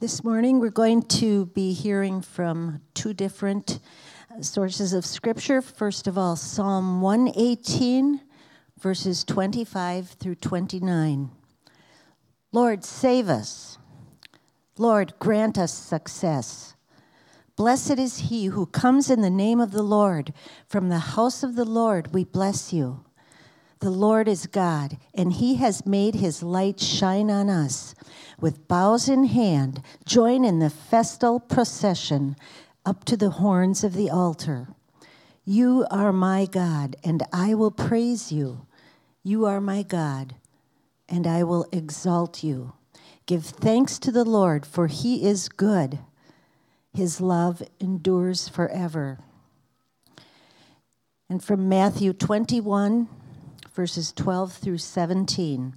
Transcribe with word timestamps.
This 0.00 0.24
morning 0.24 0.60
we're 0.60 0.70
going 0.70 1.02
to 1.02 1.44
be 1.44 1.74
hearing 1.74 2.22
from 2.22 2.80
two 2.94 3.12
different 3.12 3.80
uh, 4.34 4.40
sources 4.40 4.94
of 4.94 5.04
Scripture. 5.04 5.60
First 5.60 6.06
of 6.06 6.16
all, 6.16 6.36
Psalm 6.36 7.02
118, 7.02 8.22
verses 8.78 9.24
25 9.24 10.08
through 10.08 10.36
29. 10.36 11.30
Lord, 12.50 12.82
save 12.82 13.28
us. 13.28 13.76
Lord, 14.78 15.12
grant 15.18 15.58
us 15.58 15.74
success. 15.74 16.74
Blessed 17.54 17.98
is 17.98 18.30
he 18.30 18.46
who 18.46 18.64
comes 18.64 19.10
in 19.10 19.20
the 19.20 19.28
name 19.28 19.60
of 19.60 19.72
the 19.72 19.82
Lord. 19.82 20.32
From 20.66 20.88
the 20.88 20.98
house 20.98 21.42
of 21.42 21.56
the 21.56 21.66
Lord 21.66 22.14
we 22.14 22.24
bless 22.24 22.72
you. 22.72 23.04
The 23.80 23.90
Lord 23.90 24.28
is 24.28 24.46
God, 24.46 24.98
and 25.14 25.32
he 25.32 25.54
has 25.54 25.86
made 25.86 26.14
his 26.14 26.42
light 26.42 26.78
shine 26.80 27.30
on 27.30 27.48
us. 27.48 27.94
With 28.40 28.66
bows 28.68 29.08
in 29.08 29.24
hand, 29.24 29.82
join 30.04 30.44
in 30.44 30.58
the 30.58 30.70
festal 30.70 31.40
procession 31.40 32.36
up 32.84 33.04
to 33.04 33.16
the 33.16 33.30
horns 33.30 33.84
of 33.84 33.94
the 33.94 34.10
altar. 34.10 34.68
You 35.44 35.86
are 35.90 36.12
my 36.12 36.46
God, 36.46 36.96
and 37.04 37.22
I 37.32 37.54
will 37.54 37.70
praise 37.70 38.32
you. 38.32 38.66
You 39.22 39.44
are 39.46 39.60
my 39.60 39.82
God, 39.82 40.34
and 41.08 41.26
I 41.26 41.42
will 41.44 41.66
exalt 41.72 42.42
you. 42.42 42.72
Give 43.26 43.44
thanks 43.44 43.98
to 43.98 44.10
the 44.10 44.24
Lord, 44.24 44.64
for 44.64 44.86
he 44.86 45.24
is 45.24 45.48
good 45.48 45.98
his 46.92 47.20
love 47.20 47.62
endures 47.78 48.48
forever. 48.48 49.18
And 51.28 51.42
from 51.42 51.68
Matthew 51.68 52.12
21, 52.12 53.08
verses 53.72 54.12
12 54.12 54.52
through 54.54 54.78
17. 54.78 55.76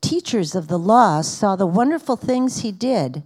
teachers 0.00 0.54
of 0.54 0.68
the 0.68 0.78
law 0.78 1.20
saw 1.22 1.56
the 1.56 1.66
wonderful 1.66 2.16
things 2.16 2.58
he 2.58 2.72
did, 2.72 3.22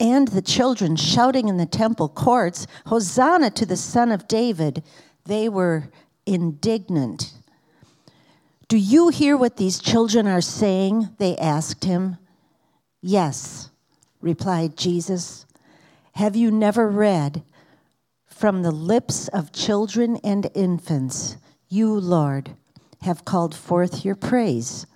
and 0.00 0.28
the 0.28 0.42
children 0.42 0.96
shouting 0.96 1.48
in 1.48 1.56
the 1.56 1.66
temple 1.66 2.08
courts, 2.08 2.66
Hosanna 2.86 3.50
to 3.50 3.66
the 3.66 3.76
Son 3.76 4.10
of 4.10 4.26
David, 4.28 4.82
they 5.24 5.48
were 5.48 5.90
indignant. 6.26 7.34
Do 8.68 8.76
you 8.76 9.08
hear 9.08 9.36
what 9.36 9.58
these 9.58 9.80
children 9.80 10.26
are 10.26 10.40
saying? 10.40 11.10
They 11.18 11.36
asked 11.36 11.84
him. 11.84 12.16
Yes, 13.00 13.70
replied 14.20 14.76
Jesus. 14.76 15.46
Have 16.14 16.36
you 16.36 16.50
never 16.50 16.88
read, 16.88 17.42
From 18.26 18.62
the 18.62 18.70
lips 18.72 19.28
of 19.28 19.52
children 19.52 20.18
and 20.24 20.50
infants, 20.54 21.36
you, 21.68 21.92
Lord, 21.92 22.56
have 23.02 23.24
called 23.24 23.54
forth 23.54 24.04
your 24.04 24.16
praise? 24.16 24.86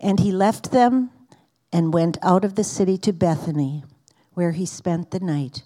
And 0.00 0.20
he 0.20 0.32
left 0.32 0.70
them 0.70 1.10
and 1.72 1.92
went 1.92 2.18
out 2.22 2.44
of 2.44 2.54
the 2.54 2.64
city 2.64 2.96
to 2.98 3.12
Bethany, 3.12 3.84
where 4.34 4.52
he 4.52 4.64
spent 4.64 5.10
the 5.10 5.20
night. 5.20 5.64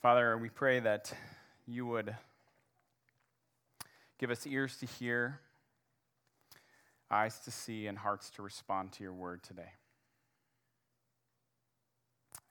Father, 0.00 0.36
we 0.38 0.48
pray 0.48 0.80
that 0.80 1.12
you 1.66 1.86
would 1.86 2.16
give 4.18 4.30
us 4.30 4.46
ears 4.46 4.76
to 4.78 4.86
hear 4.86 5.40
eyes 7.10 7.38
to 7.40 7.50
see, 7.50 7.86
and 7.86 7.98
hearts 7.98 8.30
to 8.30 8.42
respond 8.42 8.92
to 8.92 9.02
your 9.02 9.12
word 9.12 9.42
today. 9.42 9.72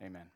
Amen. 0.02 0.28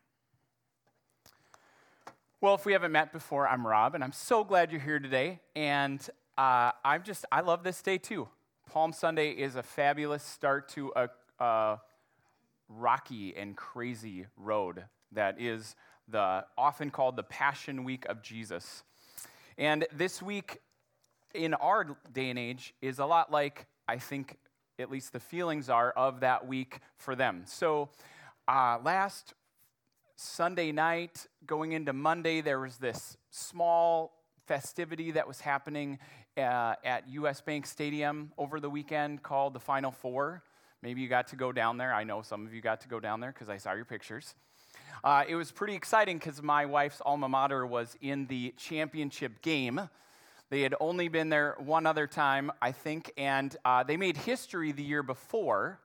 Well, 2.40 2.54
if 2.54 2.66
we 2.66 2.72
haven't 2.72 2.92
met 2.92 3.12
before, 3.12 3.48
I'm 3.48 3.66
Rob, 3.66 3.94
and 3.94 4.02
I'm 4.02 4.12
so 4.12 4.44
glad 4.44 4.70
you're 4.70 4.80
here 4.80 4.98
today. 4.98 5.40
And 5.54 6.00
uh, 6.36 6.72
I'm 6.84 7.02
just, 7.02 7.24
I 7.30 7.40
love 7.40 7.62
this 7.62 7.82
day 7.82 7.98
too. 7.98 8.28
Palm 8.72 8.94
Sunday 8.94 9.32
is 9.32 9.54
a 9.56 9.62
fabulous 9.62 10.22
start 10.22 10.70
to 10.70 10.94
a, 10.96 11.10
a 11.38 11.78
rocky 12.70 13.36
and 13.36 13.54
crazy 13.54 14.24
road 14.34 14.84
that 15.12 15.38
is 15.38 15.76
the 16.08 16.46
often 16.56 16.90
called 16.90 17.16
the 17.16 17.22
Passion 17.22 17.84
Week 17.84 18.06
of 18.06 18.22
Jesus. 18.22 18.82
And 19.58 19.86
this 19.92 20.22
week, 20.22 20.62
in 21.34 21.52
our 21.52 21.98
day 22.14 22.30
and 22.30 22.38
age, 22.38 22.72
is 22.80 22.98
a 22.98 23.04
lot 23.04 23.30
like 23.30 23.66
I 23.86 23.98
think 23.98 24.38
at 24.78 24.90
least 24.90 25.12
the 25.12 25.20
feelings 25.20 25.68
are 25.68 25.90
of 25.90 26.20
that 26.20 26.46
week 26.46 26.78
for 26.96 27.14
them. 27.14 27.42
So 27.44 27.90
uh, 28.48 28.78
last 28.82 29.34
Sunday 30.16 30.72
night, 30.72 31.26
going 31.44 31.72
into 31.72 31.92
Monday, 31.92 32.40
there 32.40 32.60
was 32.60 32.78
this 32.78 33.18
small 33.28 34.14
festivity 34.46 35.10
that 35.10 35.28
was 35.28 35.40
happening 35.40 35.98
uh, 36.36 36.74
at 36.84 37.08
US 37.08 37.40
Bank 37.40 37.66
Stadium 37.66 38.32
over 38.38 38.60
the 38.60 38.70
weekend 38.70 39.22
called 39.22 39.54
the 39.54 39.60
Final 39.60 39.90
Four. 39.90 40.42
Maybe 40.82 41.00
you 41.00 41.08
got 41.08 41.28
to 41.28 41.36
go 41.36 41.52
down 41.52 41.76
there. 41.76 41.92
I 41.92 42.04
know 42.04 42.22
some 42.22 42.46
of 42.46 42.54
you 42.54 42.60
got 42.60 42.80
to 42.82 42.88
go 42.88 42.98
down 42.98 43.20
there 43.20 43.32
because 43.32 43.48
I 43.48 43.56
saw 43.56 43.72
your 43.72 43.84
pictures. 43.84 44.34
Uh, 45.04 45.24
it 45.28 45.34
was 45.34 45.50
pretty 45.50 45.74
exciting 45.74 46.18
because 46.18 46.42
my 46.42 46.64
wife's 46.64 47.00
alma 47.04 47.28
mater 47.28 47.66
was 47.66 47.96
in 48.00 48.26
the 48.26 48.54
championship 48.56 49.42
game. 49.42 49.88
They 50.50 50.62
had 50.62 50.74
only 50.80 51.08
been 51.08 51.28
there 51.28 51.56
one 51.58 51.86
other 51.86 52.06
time, 52.06 52.52
I 52.60 52.72
think, 52.72 53.12
and 53.16 53.56
uh, 53.64 53.84
they 53.84 53.96
made 53.96 54.16
history 54.16 54.72
the 54.72 54.82
year 54.82 55.02
before 55.02 55.80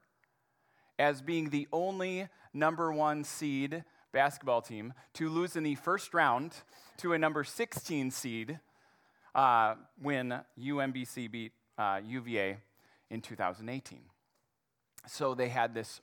as 1.00 1.22
being 1.22 1.50
the 1.50 1.68
only 1.72 2.28
number 2.54 2.92
one 2.92 3.24
seed 3.24 3.84
basketball 4.12 4.62
team 4.62 4.94
to 5.14 5.30
lose 5.30 5.56
in 5.56 5.64
the 5.64 5.76
first 5.76 6.14
round 6.14 6.54
to 6.98 7.14
a 7.14 7.20
number 7.20 7.44
16 7.44 8.12
seed 8.12 8.60
uh, 9.38 9.76
when 10.02 10.42
UMBC 10.60 11.32
beat 11.32 11.54
uh, 11.78 12.02
UVA 12.06 12.58
in 13.10 13.22
2018. 13.22 14.00
So 15.08 15.34
they 15.34 15.48
had 15.48 15.74
this 15.74 16.02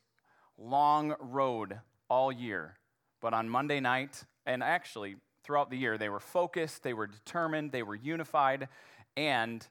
long 0.56 1.14
road 1.20 1.78
all 2.08 2.32
year. 2.32 2.78
But 3.20 3.34
on 3.34 3.50
Monday 3.50 3.80
night, 3.80 4.24
and 4.46 4.62
actually 4.62 5.16
throughout 5.44 5.70
the 5.70 5.76
year. 5.76 5.96
They 5.98 6.08
were 6.08 6.20
focused, 6.20 6.82
they 6.82 6.94
were 6.94 7.06
determined, 7.06 7.70
they 7.70 7.82
were 7.82 7.94
unified, 7.94 8.68
and 9.16 9.66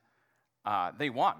uh, 0.64 0.92
they 0.96 1.10
won. 1.10 1.34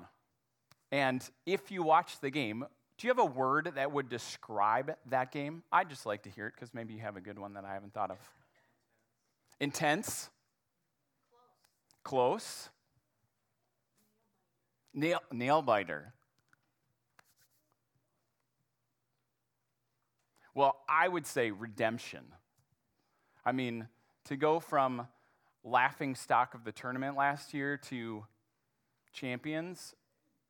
And 0.92 1.28
if 1.46 1.70
you 1.70 1.82
watch 1.82 2.20
the 2.20 2.30
game, 2.30 2.66
do 2.98 3.06
you 3.06 3.10
have 3.10 3.18
a 3.18 3.24
word 3.24 3.72
that 3.76 3.92
would 3.92 4.08
describe 4.08 4.94
that 5.06 5.32
game? 5.32 5.62
I'd 5.72 5.88
just 5.88 6.04
like 6.04 6.22
to 6.24 6.30
hear 6.30 6.48
it 6.48 6.54
because 6.54 6.74
maybe 6.74 6.94
you 6.94 7.00
have 7.00 7.16
a 7.16 7.20
good 7.20 7.38
one 7.38 7.54
that 7.54 7.64
I 7.64 7.72
haven't 7.72 7.94
thought 7.94 8.10
of. 8.10 8.18
Intense. 9.60 10.28
Close. 12.04 12.68
Nail, 14.92 15.20
nail 15.32 15.62
biter. 15.62 16.12
Well, 20.54 20.76
I 20.88 21.08
would 21.08 21.26
say 21.26 21.50
redemption. 21.50 22.24
I 23.44 23.52
mean, 23.52 23.88
to 24.26 24.36
go 24.36 24.60
from 24.60 25.08
laughing 25.64 26.14
stock 26.14 26.54
of 26.54 26.64
the 26.64 26.70
tournament 26.70 27.16
last 27.16 27.52
year 27.52 27.76
to 27.76 28.24
champions 29.12 29.94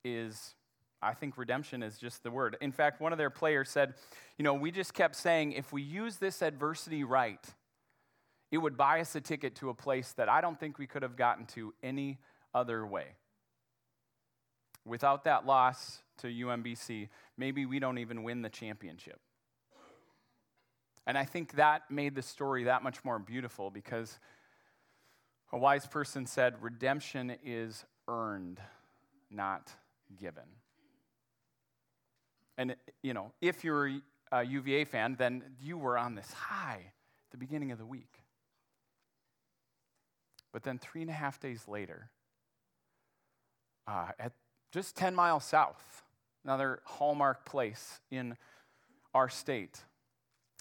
is 0.04 0.54
I 1.00 1.15
think 1.15 1.36
redemption 1.36 1.82
is 1.82 1.98
just 1.98 2.22
the 2.22 2.31
word. 2.31 2.56
In 2.60 2.72
fact, 2.72 3.00
one 3.00 3.12
of 3.12 3.19
their 3.19 3.31
players 3.31 3.69
said, 3.69 3.94
you 4.38 4.42
know, 4.42 4.54
we 4.54 4.71
just 4.71 4.94
kept 4.94 5.15
saying 5.16 5.53
if 5.53 5.72
we 5.72 5.82
use 5.82 6.16
this 6.16 6.42
adversity 6.42 7.04
right, 7.04 7.45
it 8.54 8.59
would 8.59 8.77
buy 8.77 9.01
us 9.01 9.16
a 9.16 9.21
ticket 9.21 9.56
to 9.56 9.68
a 9.68 9.74
place 9.74 10.12
that 10.12 10.28
I 10.28 10.41
don't 10.41 10.60
think 10.60 10.78
we 10.78 10.86
could 10.86 11.03
have 11.03 11.16
gotten 11.16 11.45
to 11.47 11.74
any 11.83 12.21
other 12.54 12.86
way. 12.86 13.16
Without 14.84 15.24
that 15.24 15.45
loss 15.45 15.98
to 16.18 16.28
UMBC, 16.28 17.09
maybe 17.36 17.66
we 17.66 17.80
don't 17.80 17.98
even 17.98 18.22
win 18.22 18.42
the 18.42 18.48
championship. 18.48 19.18
And 21.04 21.18
I 21.18 21.24
think 21.24 21.56
that 21.56 21.91
made 21.91 22.15
the 22.15 22.22
story 22.22 22.65
that 22.65 22.84
much 22.84 23.04
more 23.04 23.18
beautiful 23.18 23.72
because 23.72 24.21
a 25.53 25.59
wise 25.59 25.86
person 25.89 26.24
said, 26.24 26.54
Redemption 26.60 27.36
is 27.45 27.84
earned, 28.06 28.60
not 29.33 29.68
given. 30.16 30.45
And, 32.56 32.77
you 33.03 33.15
know, 33.15 33.33
if 33.41 33.65
you're 33.65 33.91
a 34.30 34.45
UVA 34.45 34.84
fan, 34.84 35.16
then 35.18 35.42
you 35.60 35.77
were 35.77 35.98
on 35.98 36.15
this 36.15 36.33
high 36.33 36.83
at 36.84 37.30
the 37.33 37.36
beginning 37.36 37.72
of 37.72 37.78
the 37.78 37.86
week. 37.86 38.21
But 40.54 40.62
then 40.62 40.78
three 40.78 41.01
and 41.01 41.10
a 41.10 41.15
half 41.15 41.41
days 41.41 41.66
later, 41.66 42.10
uh, 43.89 44.12
at 44.21 44.33
just 44.71 44.97
10 44.97 45.12
miles 45.12 45.42
south, 45.45 46.04
another 46.45 46.78
hallmark 46.84 47.45
place 47.45 47.98
in 48.12 48.36
our 49.12 49.28
state, 49.28 49.83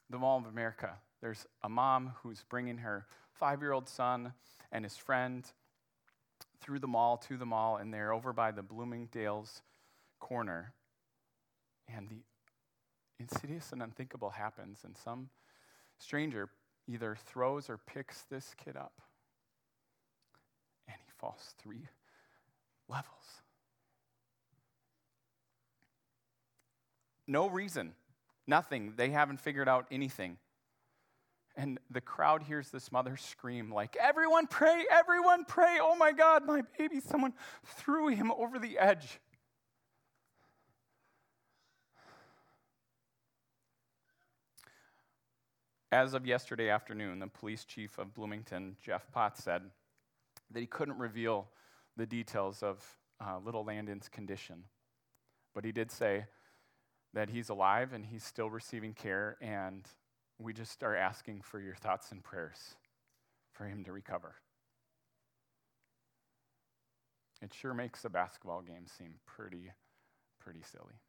the 0.10 0.18
Mall 0.18 0.40
of 0.40 0.48
America. 0.48 0.98
There's 1.22 1.46
a 1.62 1.70
mom 1.70 2.14
who's 2.24 2.44
bringing 2.50 2.80
her 2.80 3.06
five 3.34 3.62
year 3.62 3.72
old 3.72 3.88
son 3.88 4.34
and 4.72 4.84
his 4.84 4.98
friend 4.98 5.46
through 6.60 6.80
the 6.80 6.88
mall 6.88 7.18
to 7.28 7.38
the 7.38 7.46
mall, 7.46 7.78
and 7.78 7.94
they're 7.94 8.14
over 8.14 8.34
by 8.34 8.50
the 8.50 8.64
Bloomingdale's 8.64 9.62
corner. 10.20 10.74
And 11.88 12.10
the 12.10 12.24
insidious 13.20 13.72
and 13.72 13.84
unthinkable 13.84 14.32
happens, 14.32 14.80
and 14.84 14.98
some 14.98 15.30
stranger 16.00 16.50
either 16.88 17.16
throws 17.16 17.70
or 17.70 17.78
picks 17.78 18.24
this 18.24 18.56
kid 18.58 18.76
up, 18.76 19.03
three 21.62 21.88
levels. 22.88 23.08
No 27.28 27.48
reason, 27.48 27.94
nothing. 28.48 28.94
They 28.96 29.10
haven't 29.10 29.40
figured 29.40 29.70
out 29.70 29.88
anything. 29.92 30.38
And 31.56 31.80
the 31.92 32.02
crowd 32.02 32.44
hears 32.44 32.70
this 32.70 32.92
mother 32.92 33.16
scream, 33.16 33.72
like, 33.72 33.96
Everyone 33.96 34.48
pray, 34.48 34.86
everyone 34.90 35.46
pray. 35.46 35.78
Oh 35.80 35.96
my 35.96 36.12
God, 36.12 36.46
my 36.46 36.64
baby. 36.78 37.00
Someone 37.00 37.34
threw 37.64 38.08
him 38.08 38.32
over 38.32 38.58
the 38.60 38.78
edge. 38.80 39.20
As 45.92 46.16
of 46.16 46.26
yesterday 46.26 46.70
afternoon, 46.70 47.20
the 47.20 47.28
police 47.28 47.66
chief 47.66 48.00
of 48.00 48.16
Bloomington, 48.16 48.78
Jeff 48.82 49.12
Potts, 49.12 49.44
said 49.44 49.62
that 50.54 50.60
he 50.60 50.68
couldn't 50.68 50.98
reveal 50.98 51.50
the 51.98 52.06
details 52.06 52.64
of 52.64 52.84
uh, 53.20 53.38
little 53.44 53.64
Landon's 53.64 54.10
condition. 54.10 54.64
But 55.54 55.66
he 55.66 55.72
did 55.72 55.92
say 55.92 56.26
that 57.14 57.30
he's 57.30 57.50
alive 57.50 57.94
and 57.94 58.06
he's 58.06 58.24
still 58.24 58.50
receiving 58.50 58.94
care, 58.94 59.38
and 59.42 59.88
we 60.40 60.54
just 60.54 60.84
are 60.84 60.96
asking 60.96 61.42
for 61.42 61.60
your 61.60 61.76
thoughts 61.76 62.12
and 62.12 62.24
prayers 62.24 62.76
for 63.52 63.66
him 63.66 63.84
to 63.84 63.92
recover. 63.92 64.36
It 67.42 67.54
sure 67.54 67.74
makes 67.74 68.06
a 68.06 68.10
basketball 68.10 68.62
game 68.62 68.88
seem 68.88 69.16
pretty, 69.26 69.72
pretty 70.40 70.62
silly. 70.64 71.02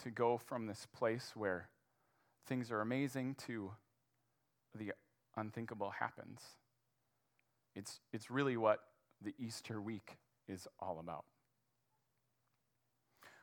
To 0.00 0.10
go 0.10 0.36
from 0.36 0.66
this 0.66 0.86
place 0.92 1.32
where 1.34 1.68
things 2.46 2.72
are 2.72 2.80
amazing 2.80 3.36
to 3.46 3.70
the 4.74 4.92
unthinkable 5.36 5.90
happens. 5.90 6.40
It's, 7.74 8.00
it's 8.12 8.30
really 8.30 8.56
what 8.56 8.80
the 9.22 9.34
Easter 9.38 9.80
week 9.80 10.16
is 10.48 10.66
all 10.78 10.98
about. 11.00 11.24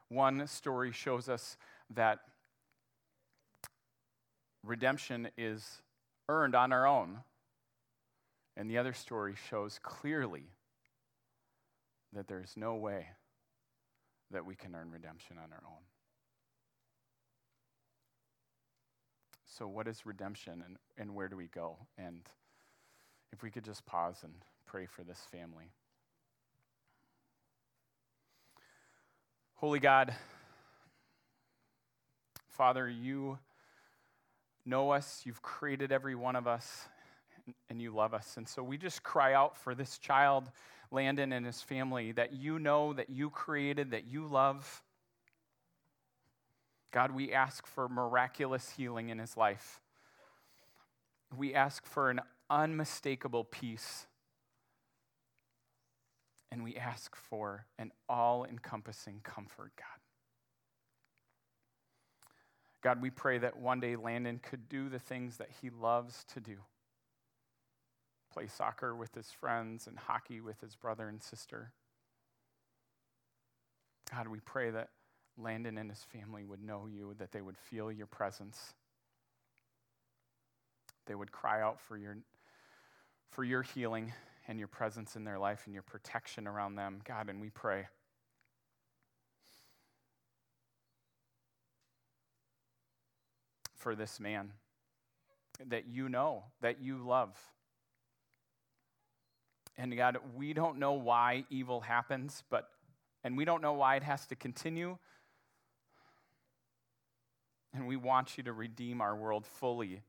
One 0.10 0.48
story 0.48 0.92
shows 0.92 1.30
us 1.30 1.58
that 1.92 2.20
redemption 4.64 5.30
is 5.38 5.82
earned 6.28 6.56
on 6.56 6.74
our 6.74 6.88
own, 6.88 7.20
and 8.58 8.70
the 8.70 8.78
other 8.78 8.94
story 8.94 9.36
shows 9.50 9.80
clearly 9.82 10.46
that 12.14 12.28
there's 12.28 12.54
no 12.56 12.76
way 12.76 13.08
that 14.32 14.46
we 14.46 14.56
can 14.56 14.76
earn 14.76 14.92
redemption 14.92 15.38
on 15.38 15.52
our 15.52 15.64
own. 15.66 15.84
So, 19.58 19.68
what 19.68 19.88
is 19.88 20.06
redemption 20.06 20.64
and, 20.66 20.78
and 20.98 21.16
where 21.16 21.28
do 21.28 21.36
we 21.36 21.48
go? 21.48 21.78
And 21.98 22.22
if 23.34 23.42
we 23.42 23.50
could 23.50 23.66
just 23.66 23.86
pause 23.86 24.18
and 24.24 24.34
pray 24.68 24.86
for 24.86 25.04
this 25.04 25.20
family. 25.32 25.72
Holy 29.56 29.80
God, 29.80 30.14
Father, 32.48 32.88
you 32.88 33.40
know 34.66 34.92
us, 34.92 35.24
you've 35.26 35.42
created 35.42 35.92
every 35.92 36.14
one 36.14 36.36
of 36.36 36.46
us, 36.48 36.88
and 37.70 37.82
you 37.82 37.92
love 37.92 38.14
us. 38.14 38.38
And 38.38 38.48
so 38.48 38.62
we 38.62 38.78
just 38.78 39.02
cry 39.02 39.34
out 39.34 39.58
for 39.58 39.74
this 39.74 39.98
child, 39.98 40.52
Landon, 40.92 41.34
and 41.34 41.46
his 41.46 41.62
family 41.62 42.12
that 42.12 42.34
you 42.34 42.60
know, 42.60 42.94
that 42.94 43.10
you 43.10 43.32
created, 43.32 43.92
that 43.92 44.06
you 44.06 44.28
love. 44.28 44.84
God, 46.92 47.12
we 47.12 47.34
ask 47.34 47.68
for 47.68 47.88
miraculous 47.88 48.72
healing 48.72 49.10
in 49.10 49.20
his 49.20 49.38
life. 49.38 49.82
We 51.36 51.54
ask 51.54 51.86
for 51.86 52.10
an 52.10 52.22
unmistakable 52.50 53.44
peace 53.44 54.08
and 56.52 56.64
we 56.64 56.76
ask 56.76 57.16
for 57.16 57.66
an 57.78 57.92
all 58.08 58.44
encompassing 58.44 59.22
comfort, 59.24 59.72
God. 59.78 59.86
God, 62.82 63.02
we 63.02 63.12
pray 63.12 63.38
that 63.38 63.58
one 63.58 63.80
day 63.80 63.96
Landon 63.96 64.40
could 64.42 64.68
do 64.68 64.90
the 64.90 65.00
things 65.00 65.38
that 65.38 65.50
he 65.62 65.70
loves 65.70 66.24
to 66.34 66.40
do 66.40 66.58
play 68.32 68.48
soccer 68.48 68.96
with 68.96 69.16
his 69.16 69.32
friends 69.32 69.88
and 69.88 69.98
hockey 69.98 70.40
with 70.40 70.62
his 70.62 70.76
brother 70.76 71.10
and 71.10 71.22
sister. 71.22 71.72
God, 74.12 74.28
we 74.28 74.40
pray 74.40 74.70
that 74.70 74.90
Landon 75.40 75.78
and 75.78 75.90
his 75.90 76.06
family 76.12 76.44
would 76.44 76.64
know 76.64 76.88
you, 76.92 77.16
that 77.18 77.32
they 77.32 77.42
would 77.42 77.58
feel 77.58 77.92
your 77.92 78.08
presence. 78.08 78.74
They 81.06 81.16
would 81.16 81.32
cry 81.32 81.62
out 81.62 81.80
for 81.80 81.98
your, 81.98 82.18
for 83.32 83.44
your 83.44 83.64
healing 83.64 84.14
and 84.48 84.60
your 84.60 84.68
presence 84.68 85.16
in 85.16 85.24
their 85.24 85.40
life 85.40 85.64
and 85.66 85.74
your 85.74 85.84
protection 85.84 86.48
around 86.48 86.76
them, 86.76 87.00
God, 87.04 87.30
and 87.30 87.42
we 87.42 87.50
pray. 87.50 87.88
For 93.76 93.96
this 93.96 94.20
man 94.20 94.52
that 95.68 95.86
you 95.88 96.10
know, 96.10 96.44
that 96.62 96.82
you 96.82 96.98
love. 97.06 97.38
And 99.78 99.96
God, 99.96 100.18
we 100.36 100.54
don't 100.54 100.78
know 100.78 100.94
why 100.94 101.46
evil 101.50 101.82
happens, 101.82 102.44
but, 102.50 102.70
and 103.24 103.38
we 103.38 103.46
don't 103.46 103.62
know 103.62 103.74
why 103.74 103.96
it 103.96 104.04
has 104.04 104.26
to 104.28 104.36
continue. 104.36 104.98
And 107.74 107.88
we 107.88 107.96
want 107.96 108.38
you 108.38 108.44
to 108.44 108.54
redeem 108.54 109.02
our 109.02 109.16
world 109.16 109.46
fully 109.46 110.02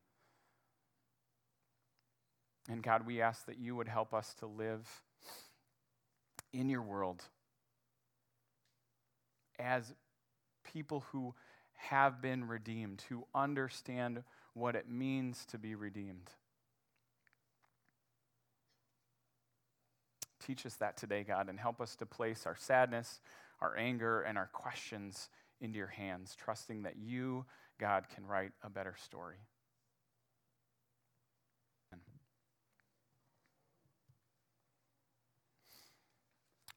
and 2.71 2.83
God, 2.85 3.05
we 3.05 3.21
ask 3.21 3.47
that 3.47 3.59
you 3.59 3.75
would 3.75 3.89
help 3.89 4.15
us 4.15 4.33
to 4.35 4.47
live 4.47 4.89
in 6.53 6.69
your 6.69 6.83
world 6.83 7.25
as 9.59 9.93
people 10.73 11.05
who 11.11 11.35
have 11.75 12.23
been 12.23 12.47
redeemed, 12.47 13.03
who 13.09 13.25
understand 13.35 14.23
what 14.55 14.77
it 14.77 14.89
means 14.89 15.45
to 15.47 15.59
be 15.59 15.75
redeemed. 15.75 16.31
Teach 20.45 20.65
us 20.65 20.75
that 20.77 20.97
today, 20.97 21.25
God, 21.25 21.49
and 21.49 21.59
help 21.59 21.81
us 21.81 21.97
to 21.97 22.07
place 22.07 22.47
our 22.47 22.57
sadness, 22.57 23.21
our 23.61 23.77
anger, 23.77 24.21
and 24.23 24.39
our 24.39 24.49
questions 24.53 25.29
into 25.61 25.79
your 25.79 25.89
hands, 25.89 26.37
trusting 26.37 26.83
that 26.83 26.97
you, 26.97 27.45
God, 27.79 28.05
can 28.15 28.27
write 28.27 28.53
a 28.63 28.71
better 28.71 28.95
story. 29.03 29.37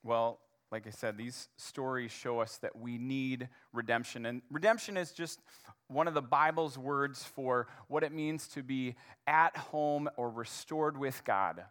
Well, 0.04 0.40
like 0.70 0.86
I 0.86 0.90
said, 0.90 1.18
these 1.18 1.48
stories 1.56 2.12
show 2.12 2.40
us 2.40 2.58
that 2.58 2.76
we 2.76 2.98
need 2.98 3.48
redemption. 3.72 4.26
And 4.26 4.42
redemption 4.52 4.98
is 4.98 5.12
just 5.12 5.40
one 5.88 6.08
of 6.08 6.14
the 6.14 6.22
Bible's 6.22 6.78
words 6.78 7.24
for 7.24 7.68
what 7.88 8.04
it 8.04 8.12
means 8.12 8.48
to 8.50 8.64
be 8.64 8.96
at 9.28 9.56
home 9.56 10.10
or 10.18 10.30
restored 10.30 10.98
with 10.98 11.24
God. 11.24 11.64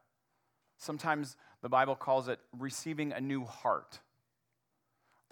Sometimes 0.79 1.37
the 1.63 1.69
Bible 1.69 1.95
calls 1.95 2.29
it 2.29 2.39
receiving 2.59 3.13
a 3.13 3.21
new 3.21 3.45
heart. 3.45 4.01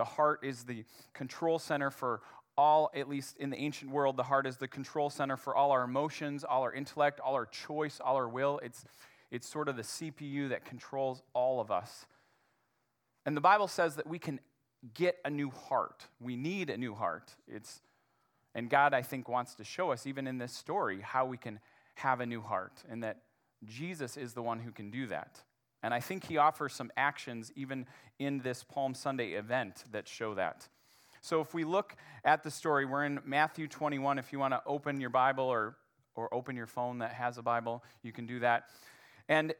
The 0.01 0.05
heart 0.05 0.41
is 0.43 0.65
the 0.65 0.87
control 1.13 1.59
center 1.59 1.91
for 1.91 2.23
all, 2.57 2.91
at 2.95 3.07
least 3.07 3.37
in 3.37 3.51
the 3.51 3.59
ancient 3.59 3.91
world, 3.91 4.17
the 4.17 4.23
heart 4.23 4.47
is 4.47 4.57
the 4.57 4.67
control 4.67 5.11
center 5.11 5.37
for 5.37 5.55
all 5.55 5.73
our 5.73 5.83
emotions, 5.83 6.43
all 6.43 6.63
our 6.63 6.73
intellect, 6.73 7.21
all 7.21 7.35
our 7.35 7.45
choice, 7.45 8.01
all 8.03 8.17
our 8.17 8.27
will. 8.27 8.59
It's, 8.63 8.87
it's 9.31 9.47
sort 9.47 9.69
of 9.69 9.77
the 9.77 9.83
CPU 9.83 10.49
that 10.49 10.65
controls 10.65 11.23
all 11.35 11.61
of 11.61 11.71
us. 11.71 12.07
And 13.27 13.37
the 13.37 13.43
Bible 13.43 13.69
says 13.69 13.97
that 13.97 14.07
we 14.07 14.19
can 14.19 14.41
get 14.95 15.19
a 15.23 15.29
new 15.29 15.51
heart. 15.51 16.07
We 16.19 16.35
need 16.35 16.71
a 16.71 16.79
new 16.79 16.95
heart. 16.95 17.37
It's, 17.47 17.83
and 18.55 18.71
God, 18.71 18.95
I 18.95 19.03
think, 19.03 19.29
wants 19.29 19.55
to 19.57 19.65
show 19.65 19.93
us, 19.93 20.07
even 20.07 20.27
in 20.27 20.39
this 20.39 20.55
story, 20.55 21.03
how 21.03 21.27
we 21.27 21.37
can 21.37 21.61
have 21.97 22.21
a 22.21 22.27
new 22.27 22.41
heart, 22.41 22.83
and 22.89 23.05
that 23.05 23.19
Jesus 23.67 24.17
is 24.17 24.33
the 24.33 24.41
one 24.41 24.61
who 24.61 24.71
can 24.71 24.91
do 24.91 25.09
that. 25.09 25.43
And 25.83 25.95
I 25.95 26.01
think 26.01 26.25
he 26.25 26.37
offers 26.37 26.73
some 26.75 26.91
actions 26.97 27.53
even 27.57 27.87
in 28.19 28.41
this 28.41 28.63
Palm 28.63 28.95
Sunday 28.95 29.33
event 29.33 29.85
that 29.93 30.07
show 30.07 30.35
that. 30.35 30.69
So 31.23 31.41
if 31.41 31.53
we 31.55 31.65
look 31.65 31.97
at 32.25 32.43
the 32.43 32.51
story, 32.51 32.85
we're 32.85 33.05
in 33.05 33.21
Matthew 33.25 33.69
21. 33.69 34.19
If 34.19 34.33
you 34.33 34.39
want 34.39 34.55
to 34.55 34.63
open 34.67 35.01
your 35.01 35.11
Bible 35.11 35.45
or, 35.45 35.77
or 36.15 36.33
open 36.33 36.57
your 36.57 36.67
phone 36.67 36.99
that 36.99 37.13
has 37.13 37.39
a 37.39 37.43
Bible, 37.43 37.85
you 38.03 38.13
can 38.13 38.27
do 38.27 38.41
that. 38.41 38.65
And 39.29 39.55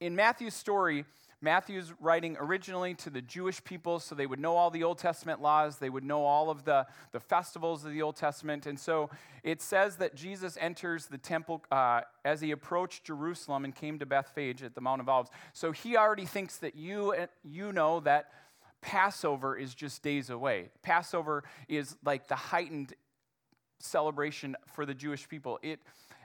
in 0.00 0.16
Matthew's 0.16 0.54
story, 0.54 1.04
Matthew's 1.44 1.92
writing 2.00 2.36
originally 2.40 2.94
to 2.94 3.10
the 3.10 3.20
Jewish 3.20 3.62
people 3.62 4.00
so 4.00 4.14
they 4.14 4.26
would 4.26 4.40
know 4.40 4.56
all 4.56 4.70
the 4.70 4.82
Old 4.82 4.98
Testament 4.98 5.40
laws, 5.40 5.76
they 5.78 5.90
would 5.90 6.02
know 6.02 6.24
all 6.24 6.50
of 6.50 6.64
the, 6.64 6.86
the 7.12 7.20
festivals 7.20 7.84
of 7.84 7.92
the 7.92 8.02
Old 8.02 8.16
Testament. 8.16 8.66
And 8.66 8.80
so 8.80 9.10
it 9.42 9.60
says 9.60 9.96
that 9.96 10.14
Jesus 10.14 10.56
enters 10.60 11.06
the 11.06 11.18
temple 11.18 11.62
uh, 11.70 12.00
as 12.24 12.40
he 12.40 12.50
approached 12.50 13.04
Jerusalem 13.04 13.64
and 13.64 13.74
came 13.74 13.98
to 13.98 14.06
Bethphage 14.06 14.62
at 14.62 14.74
the 14.74 14.80
Mount 14.80 15.02
of 15.02 15.08
Olives. 15.08 15.30
So 15.52 15.70
he 15.70 15.96
already 15.96 16.24
thinks 16.24 16.56
that 16.58 16.74
you, 16.74 17.14
you 17.44 17.72
know 17.72 18.00
that 18.00 18.30
Passover 18.80 19.56
is 19.56 19.74
just 19.74 20.02
days 20.02 20.30
away. 20.30 20.70
Passover 20.82 21.44
is 21.68 21.96
like 22.04 22.28
the 22.28 22.34
heightened 22.34 22.94
celebration 23.78 24.56
for 24.74 24.86
the 24.86 24.94
Jewish 24.94 25.28
people. 25.28 25.58
It 25.62 25.80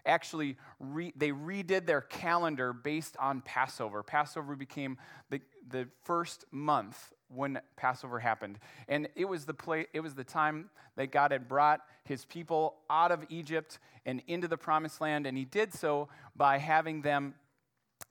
actually 0.05 0.57
re, 0.79 1.13
they 1.15 1.31
redid 1.31 1.85
their 1.85 2.01
calendar 2.01 2.73
based 2.73 3.15
on 3.17 3.41
Passover. 3.41 4.03
Passover 4.03 4.55
became 4.55 4.97
the, 5.29 5.41
the 5.69 5.87
first 6.03 6.45
month 6.51 7.13
when 7.29 7.59
Passover 7.75 8.19
happened. 8.19 8.59
And 8.87 9.07
it 9.15 9.25
was 9.25 9.45
the 9.45 9.53
play, 9.53 9.87
it 9.93 9.99
was 10.01 10.15
the 10.15 10.23
time 10.23 10.69
that 10.95 11.11
God 11.11 11.31
had 11.31 11.47
brought 11.47 11.81
his 12.03 12.25
people 12.25 12.75
out 12.89 13.11
of 13.11 13.25
Egypt 13.29 13.79
and 14.05 14.21
into 14.27 14.47
the 14.47 14.57
promised 14.57 14.99
land 14.99 15.27
and 15.27 15.37
he 15.37 15.45
did 15.45 15.73
so 15.73 16.09
by 16.35 16.57
having 16.57 17.01
them 17.01 17.35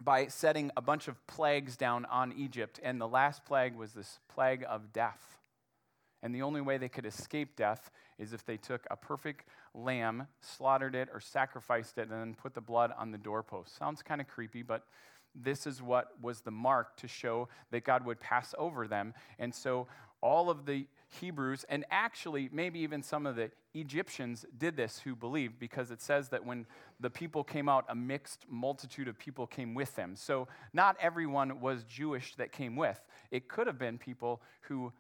by 0.01 0.27
setting 0.27 0.71
a 0.77 0.83
bunch 0.83 1.09
of 1.09 1.27
plagues 1.27 1.77
down 1.77 2.05
on 2.05 2.33
Egypt 2.33 2.79
and 2.83 3.01
the 3.01 3.09
last 3.09 3.45
plague 3.45 3.75
was 3.75 3.93
this 3.93 4.21
plague 4.29 4.65
of 4.69 4.93
death. 4.93 5.39
And 6.23 6.35
the 6.35 6.43
only 6.43 6.61
way 6.61 6.79
they 6.79 6.89
could 6.89 7.07
escape 7.07 7.57
death 7.57 7.91
is 8.19 8.33
if 8.33 8.45
they 8.45 8.57
took 8.57 8.87
a 8.91 8.97
perfect 8.97 9.49
lamb, 9.75 10.27
slaughtered 10.41 10.95
it, 10.95 11.09
or 11.13 11.21
sacrificed 11.21 11.99
it, 11.99 12.09
and 12.09 12.13
then 12.13 12.35
put 12.35 12.55
the 12.55 12.61
blood 12.61 12.93
on 12.99 13.11
the 13.11 13.19
doorpost. 13.19 13.77
Sounds 13.77 14.03
kind 14.03 14.21
of 14.21 14.29
creepy, 14.29 14.63
but 14.63 14.85
this 15.35 15.67
is 15.67 15.81
what 15.81 16.13
was 16.21 16.41
the 16.41 16.51
mark 16.51 16.97
to 16.97 17.07
show 17.07 17.49
that 17.71 17.85
God 17.85 18.05
would 18.05 18.21
pass 18.21 18.55
over 18.59 18.89
them. 18.89 19.15
And 19.39 19.55
so 19.55 19.87
all 20.21 20.51
of 20.51 20.67
the 20.67 20.87
Hebrews, 21.21 21.65
and 21.69 21.85
actually 21.91 22.51
maybe 22.53 22.81
even 22.81 23.03
some 23.03 23.25
of 23.25 23.37
the 23.37 23.51
Egyptians 23.73 24.45
did 24.57 24.77
this 24.77 24.99
who 24.99 25.15
believed, 25.15 25.59
because 25.59 25.91
it 25.91 26.03
says 26.03 26.29
that 26.31 26.45
when 26.45 26.67
the 26.99 27.11
people 27.11 27.45
came 27.45 27.69
out, 27.69 27.85
a 27.89 27.95
mixed 27.95 28.47
multitude 28.51 29.09
of 29.09 29.19
people 29.19 29.47
came 29.47 29.75
with 29.75 29.95
them. 29.95 30.17
So 30.17 30.49
not 30.73 30.97
everyone 31.01 31.61
was 31.61 31.85
Jewish 31.85 32.35
that 32.37 32.51
came 32.51 32.75
with. 32.75 33.01
It 33.31 33.49
could 33.49 33.67
have 33.67 33.79
been 33.79 33.97
people 33.97 34.43
who 34.63 34.93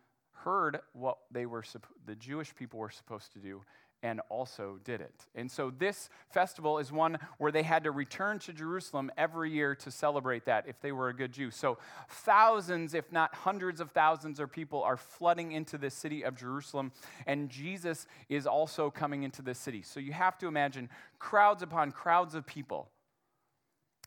heard 0.44 0.80
what 0.92 1.18
they 1.30 1.46
were 1.46 1.64
the 2.06 2.14
Jewish 2.14 2.54
people 2.54 2.78
were 2.78 2.90
supposed 2.90 3.32
to 3.32 3.38
do 3.38 3.62
and 4.02 4.20
also 4.28 4.78
did 4.84 5.00
it. 5.00 5.26
And 5.34 5.50
so 5.50 5.72
this 5.76 6.08
festival 6.30 6.78
is 6.78 6.92
one 6.92 7.18
where 7.38 7.50
they 7.50 7.64
had 7.64 7.84
to 7.84 7.90
return 7.90 8.38
to 8.40 8.52
Jerusalem 8.52 9.10
every 9.16 9.50
year 9.50 9.74
to 9.76 9.90
celebrate 9.90 10.44
that 10.44 10.68
if 10.68 10.80
they 10.80 10.92
were 10.92 11.08
a 11.08 11.14
good 11.14 11.32
Jew. 11.32 11.50
So 11.50 11.78
thousands, 12.08 12.94
if 12.94 13.10
not 13.10 13.34
hundreds 13.34 13.80
of 13.80 13.90
thousands 13.90 14.38
of 14.38 14.52
people 14.52 14.82
are 14.82 14.96
flooding 14.96 15.52
into 15.52 15.78
the 15.78 15.90
city 15.90 16.22
of 16.22 16.36
Jerusalem 16.36 16.92
and 17.26 17.50
Jesus 17.50 18.06
is 18.28 18.46
also 18.46 18.90
coming 18.90 19.24
into 19.24 19.42
the 19.42 19.54
city. 19.54 19.82
So 19.82 19.98
you 19.98 20.12
have 20.12 20.38
to 20.38 20.46
imagine 20.46 20.88
crowds 21.18 21.62
upon 21.62 21.90
crowds 21.90 22.34
of 22.34 22.46
people 22.46 22.88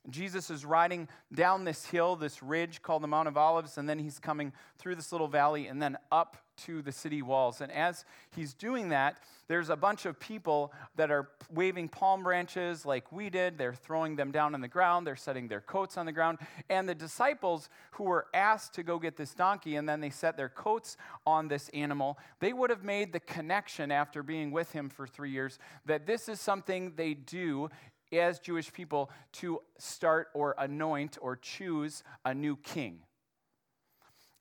Jesus 0.10 0.50
is 0.50 0.66
riding 0.66 1.08
down 1.34 1.64
this 1.64 1.86
hill, 1.86 2.16
this 2.16 2.42
ridge 2.42 2.82
called 2.82 3.04
the 3.04 3.08
Mount 3.08 3.28
of 3.28 3.38
Olives, 3.38 3.78
and 3.78 3.88
then 3.88 4.00
he's 4.00 4.18
coming 4.20 4.52
through 4.80 4.96
this 4.96 5.12
little 5.12 5.28
valley 5.28 5.68
and 5.68 5.82
then 5.82 5.98
up 6.12 6.38
to 6.66 6.82
the 6.82 6.92
city 6.92 7.22
walls. 7.22 7.62
And 7.62 7.72
as 7.72 8.06
he's 8.36 8.54
doing 8.54 8.90
that, 8.90 9.18
there's 9.48 9.70
a 9.70 9.76
bunch 9.76 10.06
of 10.06 10.20
people 10.20 10.72
that 10.96 11.12
are 11.12 11.30
waving 11.54 11.90
palm 11.90 12.24
branches 12.24 12.86
like 12.86 13.12
we 13.12 13.30
did. 13.30 13.58
They're 13.58 13.74
throwing 13.74 14.16
them 14.16 14.32
down 14.32 14.54
on 14.54 14.62
the 14.62 14.68
ground, 14.68 15.06
they're 15.06 15.16
setting 15.16 15.48
their 15.48 15.62
coats 15.62 15.98
on 15.98 16.06
the 16.06 16.12
ground. 16.12 16.40
And 16.70 16.88
the 16.88 16.96
disciples 16.96 17.70
who 17.92 18.06
were 18.06 18.28
asked 18.34 18.74
to 18.76 18.84
go 18.84 18.98
get 19.00 19.18
this 19.18 19.34
donkey 19.34 19.76
and 19.76 19.88
then 19.90 20.02
they 20.02 20.10
set 20.10 20.38
their 20.38 20.50
coats 20.50 20.98
on 21.26 21.48
this 21.48 21.70
animal, 21.70 22.18
they 22.40 22.54
would 22.54 22.70
have 22.70 22.84
made 22.84 23.12
the 23.12 23.20
connection 23.20 23.92
after 23.92 24.24
being 24.24 24.52
with 24.52 24.72
him 24.72 24.90
for 24.90 25.06
three 25.06 25.32
years 25.32 25.60
that 25.86 26.06
this 26.06 26.30
is 26.30 26.40
something 26.40 26.94
they 26.96 27.14
do 27.14 27.70
as 28.12 28.40
Jewish 28.40 28.72
people 28.74 29.10
to 29.34 29.62
start 29.78 30.28
or 30.34 30.56
anoint 30.58 31.18
or 31.22 31.36
choose 31.36 32.04
a 32.26 32.34
new 32.34 32.56
king. 32.58 33.00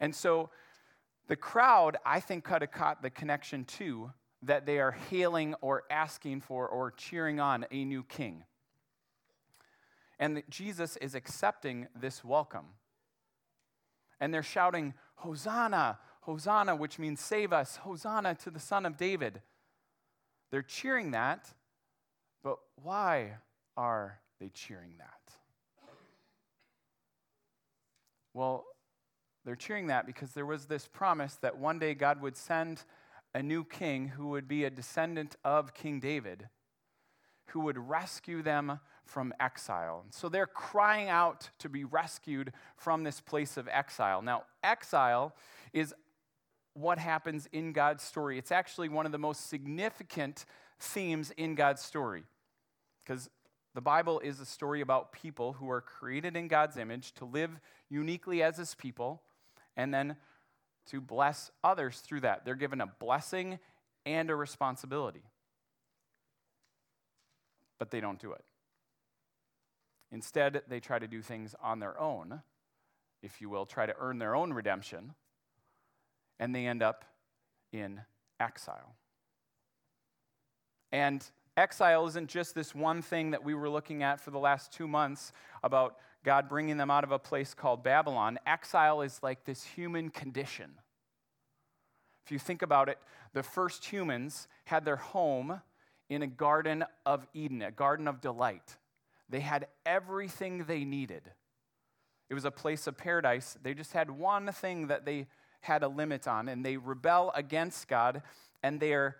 And 0.00 0.14
so 0.14 0.50
the 1.28 1.36
crowd, 1.36 1.96
I 2.04 2.20
think, 2.20 2.44
could 2.44 2.62
have 2.62 2.72
caught 2.72 3.02
the 3.02 3.10
connection 3.10 3.64
too 3.64 4.12
that 4.42 4.66
they 4.66 4.78
are 4.80 4.92
hailing 4.92 5.54
or 5.60 5.84
asking 5.90 6.40
for 6.40 6.66
or 6.66 6.90
cheering 6.90 7.38
on 7.38 7.66
a 7.70 7.84
new 7.84 8.02
king. 8.02 8.44
And 10.18 10.36
that 10.36 10.50
Jesus 10.50 10.96
is 10.96 11.14
accepting 11.14 11.88
this 11.94 12.24
welcome. 12.24 12.66
And 14.20 14.34
they're 14.34 14.42
shouting, 14.42 14.94
Hosanna, 15.16 15.98
Hosanna, 16.22 16.76
which 16.76 16.98
means 16.98 17.20
save 17.20 17.52
us, 17.52 17.76
Hosanna 17.76 18.34
to 18.36 18.50
the 18.50 18.60
Son 18.60 18.84
of 18.84 18.96
David. 18.96 19.40
They're 20.50 20.62
cheering 20.62 21.12
that, 21.12 21.52
but 22.42 22.58
why? 22.82 23.34
Are 23.80 24.20
they 24.38 24.50
cheering 24.50 24.92
that? 24.98 25.34
Well, 28.34 28.66
they're 29.46 29.56
cheering 29.56 29.86
that 29.86 30.04
because 30.04 30.32
there 30.32 30.44
was 30.44 30.66
this 30.66 30.86
promise 30.86 31.36
that 31.36 31.56
one 31.56 31.78
day 31.78 31.94
God 31.94 32.20
would 32.20 32.36
send 32.36 32.84
a 33.34 33.42
new 33.42 33.64
king 33.64 34.08
who 34.08 34.28
would 34.28 34.46
be 34.46 34.64
a 34.64 34.70
descendant 34.70 35.36
of 35.46 35.72
King 35.72 35.98
David, 35.98 36.50
who 37.46 37.60
would 37.60 37.78
rescue 37.78 38.42
them 38.42 38.80
from 39.06 39.32
exile. 39.40 40.04
So 40.10 40.28
they're 40.28 40.46
crying 40.46 41.08
out 41.08 41.48
to 41.60 41.70
be 41.70 41.84
rescued 41.84 42.52
from 42.76 43.02
this 43.02 43.22
place 43.22 43.56
of 43.56 43.66
exile. 43.66 44.20
Now, 44.20 44.42
exile 44.62 45.34
is 45.72 45.94
what 46.74 46.98
happens 46.98 47.48
in 47.50 47.72
God's 47.72 48.04
story. 48.04 48.36
It's 48.36 48.52
actually 48.52 48.90
one 48.90 49.06
of 49.06 49.12
the 49.12 49.18
most 49.18 49.48
significant 49.48 50.44
themes 50.78 51.32
in 51.38 51.54
God's 51.54 51.80
story. 51.80 52.24
Because 53.02 53.30
the 53.74 53.80
Bible 53.80 54.20
is 54.20 54.40
a 54.40 54.46
story 54.46 54.80
about 54.80 55.12
people 55.12 55.52
who 55.54 55.70
are 55.70 55.80
created 55.80 56.36
in 56.36 56.48
God's 56.48 56.76
image 56.76 57.12
to 57.14 57.24
live 57.24 57.60
uniquely 57.88 58.42
as 58.42 58.56
His 58.56 58.74
people 58.74 59.22
and 59.76 59.94
then 59.94 60.16
to 60.86 61.00
bless 61.00 61.50
others 61.62 62.00
through 62.00 62.20
that. 62.20 62.44
They're 62.44 62.54
given 62.54 62.80
a 62.80 62.86
blessing 62.86 63.58
and 64.04 64.28
a 64.28 64.34
responsibility. 64.34 65.22
But 67.78 67.90
they 67.90 68.00
don't 68.00 68.18
do 68.18 68.32
it. 68.32 68.44
Instead, 70.10 70.62
they 70.68 70.80
try 70.80 70.98
to 70.98 71.06
do 71.06 71.22
things 71.22 71.54
on 71.62 71.78
their 71.78 71.98
own, 72.00 72.42
if 73.22 73.40
you 73.40 73.48
will, 73.48 73.66
try 73.66 73.86
to 73.86 73.94
earn 73.98 74.18
their 74.18 74.34
own 74.34 74.52
redemption, 74.52 75.14
and 76.40 76.52
they 76.54 76.66
end 76.66 76.82
up 76.82 77.04
in 77.72 78.00
exile. 78.40 78.96
And 80.90 81.24
exile 81.60 82.06
isn't 82.06 82.28
just 82.28 82.54
this 82.54 82.74
one 82.74 83.02
thing 83.02 83.30
that 83.32 83.44
we 83.44 83.54
were 83.54 83.68
looking 83.68 84.02
at 84.02 84.20
for 84.20 84.30
the 84.30 84.38
last 84.38 84.72
two 84.72 84.88
months 84.88 85.32
about 85.62 85.96
God 86.24 86.48
bringing 86.48 86.78
them 86.78 86.90
out 86.90 87.04
of 87.04 87.12
a 87.12 87.18
place 87.18 87.54
called 87.54 87.84
Babylon. 87.84 88.38
Exile 88.46 89.02
is 89.02 89.20
like 89.22 89.44
this 89.44 89.62
human 89.64 90.08
condition. 90.08 90.72
If 92.24 92.32
you 92.32 92.38
think 92.38 92.62
about 92.62 92.88
it, 92.88 92.98
the 93.32 93.42
first 93.42 93.84
humans 93.84 94.48
had 94.64 94.84
their 94.84 94.96
home 94.96 95.60
in 96.08 96.22
a 96.22 96.26
garden 96.26 96.84
of 97.06 97.26
Eden, 97.34 97.62
a 97.62 97.70
garden 97.70 98.08
of 98.08 98.20
delight. 98.20 98.76
They 99.28 99.40
had 99.40 99.68
everything 99.86 100.64
they 100.64 100.84
needed. 100.84 101.22
It 102.28 102.34
was 102.34 102.44
a 102.44 102.50
place 102.50 102.86
of 102.86 102.96
paradise. 102.96 103.56
They 103.62 103.74
just 103.74 103.92
had 103.92 104.10
one 104.10 104.50
thing 104.52 104.88
that 104.88 105.04
they 105.04 105.26
had 105.60 105.82
a 105.82 105.88
limit 105.88 106.26
on, 106.26 106.48
and 106.48 106.64
they 106.64 106.76
rebel 106.76 107.32
against 107.34 107.86
God, 107.86 108.22
and 108.62 108.80
they 108.80 108.94
are 108.94 109.16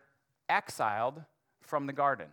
exiled 0.49 1.23
from 1.71 1.87
the 1.87 1.93
garden. 1.93 2.27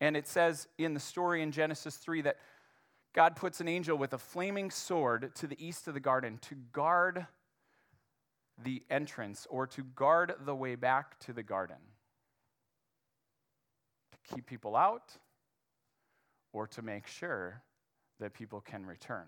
And 0.00 0.16
it 0.16 0.28
says 0.28 0.68
in 0.78 0.94
the 0.94 1.00
story 1.00 1.42
in 1.42 1.50
Genesis 1.50 1.96
3 1.96 2.22
that 2.22 2.36
God 3.12 3.34
puts 3.34 3.60
an 3.60 3.66
angel 3.66 3.98
with 3.98 4.12
a 4.14 4.18
flaming 4.18 4.70
sword 4.70 5.34
to 5.34 5.48
the 5.48 5.56
east 5.64 5.88
of 5.88 5.94
the 5.94 6.00
garden 6.00 6.38
to 6.42 6.54
guard 6.72 7.26
the 8.62 8.82
entrance 8.88 9.46
or 9.50 9.66
to 9.66 9.82
guard 9.82 10.34
the 10.44 10.54
way 10.54 10.76
back 10.76 11.18
to 11.20 11.32
the 11.32 11.42
garden. 11.42 11.76
To 14.12 14.34
keep 14.34 14.46
people 14.46 14.76
out 14.76 15.16
or 16.52 16.68
to 16.68 16.80
make 16.80 17.08
sure 17.08 17.60
that 18.20 18.34
people 18.34 18.60
can 18.60 18.86
return. 18.86 19.26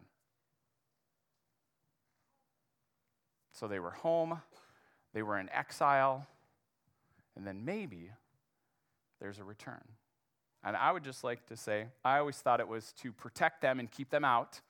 So 3.52 3.66
they 3.66 3.80
were 3.80 3.90
home, 3.90 4.40
they 5.12 5.22
were 5.22 5.38
in 5.38 5.48
exile, 5.50 6.26
and 7.36 7.46
then 7.46 7.64
maybe 7.64 8.10
there's 9.20 9.38
a 9.38 9.44
return. 9.44 9.82
And 10.62 10.76
I 10.76 10.92
would 10.92 11.04
just 11.04 11.24
like 11.24 11.46
to 11.46 11.56
say, 11.56 11.86
I 12.04 12.18
always 12.18 12.36
thought 12.36 12.60
it 12.60 12.68
was 12.68 12.92
to 13.02 13.12
protect 13.12 13.60
them 13.60 13.78
and 13.78 13.90
keep 13.90 14.10
them 14.10 14.24
out. 14.24 14.60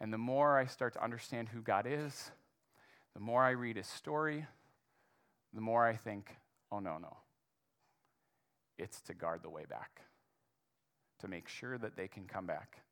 And 0.00 0.12
the 0.12 0.18
more 0.18 0.56
I 0.58 0.66
start 0.66 0.94
to 0.94 1.02
understand 1.02 1.48
who 1.48 1.60
God 1.60 1.86
is, 1.88 2.30
the 3.14 3.20
more 3.20 3.42
I 3.42 3.50
read 3.50 3.76
his 3.76 3.88
story, 3.88 4.46
the 5.52 5.60
more 5.60 5.84
I 5.84 5.96
think, 5.96 6.36
oh, 6.70 6.78
no, 6.78 6.98
no. 6.98 7.16
It's 8.78 9.00
to 9.02 9.14
guard 9.14 9.42
the 9.42 9.50
way 9.50 9.64
back, 9.68 10.00
to 11.18 11.28
make 11.28 11.48
sure 11.48 11.76
that 11.76 11.96
they 11.96 12.08
can 12.08 12.24
come 12.24 12.46
back. 12.46 12.82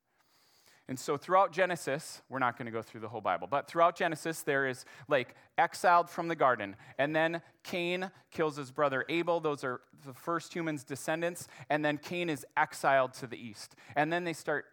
And 0.89 0.99
so 0.99 1.19
throughout 1.19 1.53
Genesis, 1.53 2.23
we're 2.31 2.39
not 2.39 2.57
going 2.57 2.67
to 2.67 2.73
go 2.73 2.81
through 2.81 3.03
the 3.03 3.09
whole 3.09 3.21
Bible, 3.21 3.47
but 3.47 3.69
throughout 3.69 3.95
Genesis, 3.95 4.41
there 4.41 4.67
is 4.67 4.87
like 5.07 5.35
exiled 5.59 6.09
from 6.09 6.29
the 6.29 6.35
garden. 6.35 6.77
And 6.99 7.15
then 7.15 7.43
Cain 7.63 8.11
kills 8.31 8.57
his 8.57 8.71
brother 8.71 9.05
Abel. 9.11 9.39
Those 9.39 9.65
are 9.65 9.83
the 10.07 10.15
first 10.15 10.55
human's 10.55 10.85
descendants. 10.85 11.47
And 11.69 11.85
then 11.85 11.99
Cain 11.99 12.31
is 12.31 12.47
exiled 12.57 13.13
to 13.15 13.27
the 13.27 13.37
east. 13.37 13.77
And 13.97 14.11
then 14.11 14.25
they 14.25 14.33
start, 14.33 14.65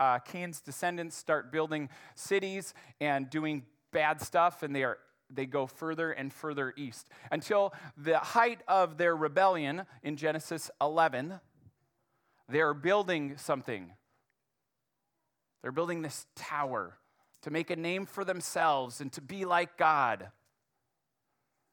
uh, 0.00 0.18
Cain's 0.20 0.60
descendants 0.60 1.16
start 1.16 1.52
building 1.52 1.90
cities 2.14 2.72
and 2.98 3.28
doing 3.28 3.64
bad 3.92 4.22
stuff, 4.22 4.62
and 4.62 4.74
they 4.74 4.84
are 4.84 4.98
they 5.30 5.44
go 5.44 5.66
further 5.66 6.12
and 6.12 6.32
further 6.32 6.72
east 6.78 7.10
until 7.30 7.74
the 7.98 8.18
height 8.18 8.62
of 8.66 8.96
their 8.96 9.14
rebellion 9.14 9.84
in 10.02 10.16
Genesis 10.16 10.70
11. 10.80 11.38
They're 12.48 12.72
building 12.72 13.36
something 13.36 13.92
they're 15.62 15.72
building 15.72 16.02
this 16.02 16.26
tower 16.36 16.98
to 17.42 17.50
make 17.50 17.70
a 17.70 17.76
name 17.76 18.06
for 18.06 18.24
themselves 18.24 19.00
and 19.00 19.12
to 19.12 19.20
be 19.20 19.44
like 19.44 19.76
God. 19.76 20.28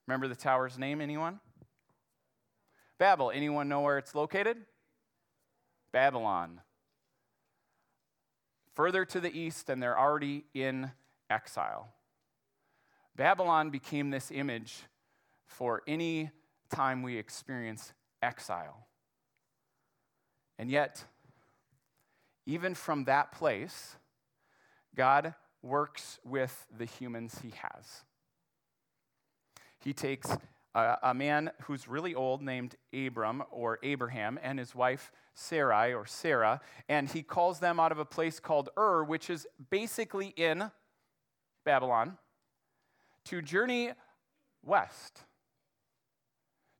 Remember 0.08 0.27
the 0.27 0.36
tower's 0.36 0.77
name, 0.77 1.01
anyone? 1.01 1.39
Babel. 2.98 3.32
Anyone 3.32 3.68
know 3.68 3.82
where 3.82 3.98
it's 3.98 4.15
located? 4.15 4.58
Babylon. 5.92 6.62
Further 8.75 9.06
to 9.06 9.20
the 9.20 9.38
east, 9.38 9.70
and 9.70 9.82
they're 9.82 9.98
already 9.98 10.46
in 10.54 10.92
exile. 11.30 11.94
Babylon 13.15 13.70
became 13.70 14.10
this 14.10 14.32
image 14.32 14.84
for 15.46 15.82
any 15.88 16.32
time 16.70 17.01
we 17.01 17.18
experience 17.18 17.94
exile. 18.22 18.88
And 20.58 20.70
yet, 20.70 21.06
even 22.46 22.75
from 22.75 23.06
that 23.06 23.32
place, 23.32 23.96
God 24.96 25.34
works 25.62 26.20
with 26.24 26.68
the 26.75 26.86
humans 26.86 27.40
he 27.42 27.54
has. 27.62 28.04
He 29.80 29.94
takes 29.94 30.30
a, 30.74 30.98
a, 31.04 31.14
man 31.14 31.52
who's 31.64 31.88
really 31.88 32.14
old 32.14 32.42
named 32.42 32.75
Abram 32.94 33.44
or 33.52 33.80
Abraham 33.82 34.40
and 34.42 34.60
his 34.60 34.75
wife 34.75 35.12
Sarai 35.34 35.94
or 35.94 36.06
Sarah, 36.06 36.62
and 36.88 37.10
he 37.10 37.24
calls 37.24 37.60
them 37.60 37.80
out 37.80 37.92
of 37.92 38.00
a 38.00 38.06
place 38.06 38.40
called 38.40 38.70
Ur, 38.78 39.04
which 39.04 39.30
is 39.30 39.48
basically 39.70 40.28
in 40.28 40.72
Babylon, 41.66 42.18
to 43.25 43.42
journey 43.42 43.92
west, 44.64 45.24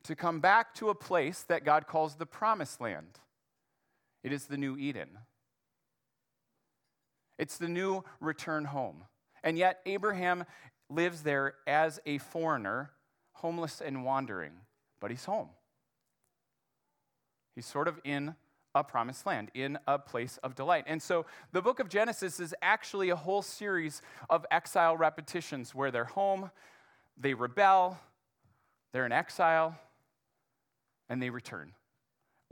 to 0.04 0.16
come 0.16 0.40
back 0.40 0.74
to 0.76 0.90
a 0.90 0.96
place 0.96 1.44
that 1.44 1.66
God 1.66 1.88
calls 1.88 2.16
the 2.16 2.26
promised 2.26 2.80
land. 2.80 3.20
It 4.24 4.32
is 4.32 4.46
the 4.46 4.58
new 4.58 4.78
Eden. 4.78 5.10
It's 7.38 7.58
the 7.58 7.68
new 7.68 8.04
return 8.20 8.66
home. 8.66 9.04
And 9.44 9.58
yet, 9.58 9.82
Abraham 9.86 10.46
lives 10.90 11.22
there 11.22 11.56
as 11.68 12.00
a 12.06 12.18
foreigner, 12.18 12.92
homeless 13.34 13.82
and 13.82 14.04
wandering, 14.04 14.54
but 15.00 15.12
he's 15.12 15.26
home. 15.26 15.50
He's 17.56 17.66
sort 17.66 17.88
of 17.88 18.00
in 18.04 18.36
a 18.74 18.84
promised 18.84 19.26
land, 19.26 19.50
in 19.54 19.80
a 19.88 19.98
place 19.98 20.38
of 20.44 20.56
delight. 20.56 20.84
And 20.88 21.02
so 21.02 21.26
the 21.54 21.62
book 21.62 21.80
of 21.80 21.88
Genesis 21.88 22.40
is 22.40 22.54
actually 22.62 23.10
a 23.10 23.16
whole 23.16 23.42
series 23.42 24.02
of 24.30 24.46
exile 24.52 24.98
repetitions 24.98 25.74
where 25.74 25.92
they're 25.92 26.04
home, 26.04 26.52
they 27.18 27.34
rebel, 27.34 27.98
they're 28.92 29.06
in 29.06 29.14
exile, 29.14 29.78
and 31.08 31.22
they 31.22 31.30
return. 31.30 31.72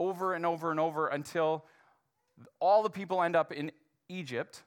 Over 0.00 0.32
and 0.32 0.46
over 0.46 0.70
and 0.70 0.80
over 0.80 1.08
until 1.08 1.66
all 2.58 2.82
the 2.82 2.90
people 2.90 3.22
end 3.22 3.36
up 3.36 3.52
in 3.52 3.70
Egypt, 4.08 4.62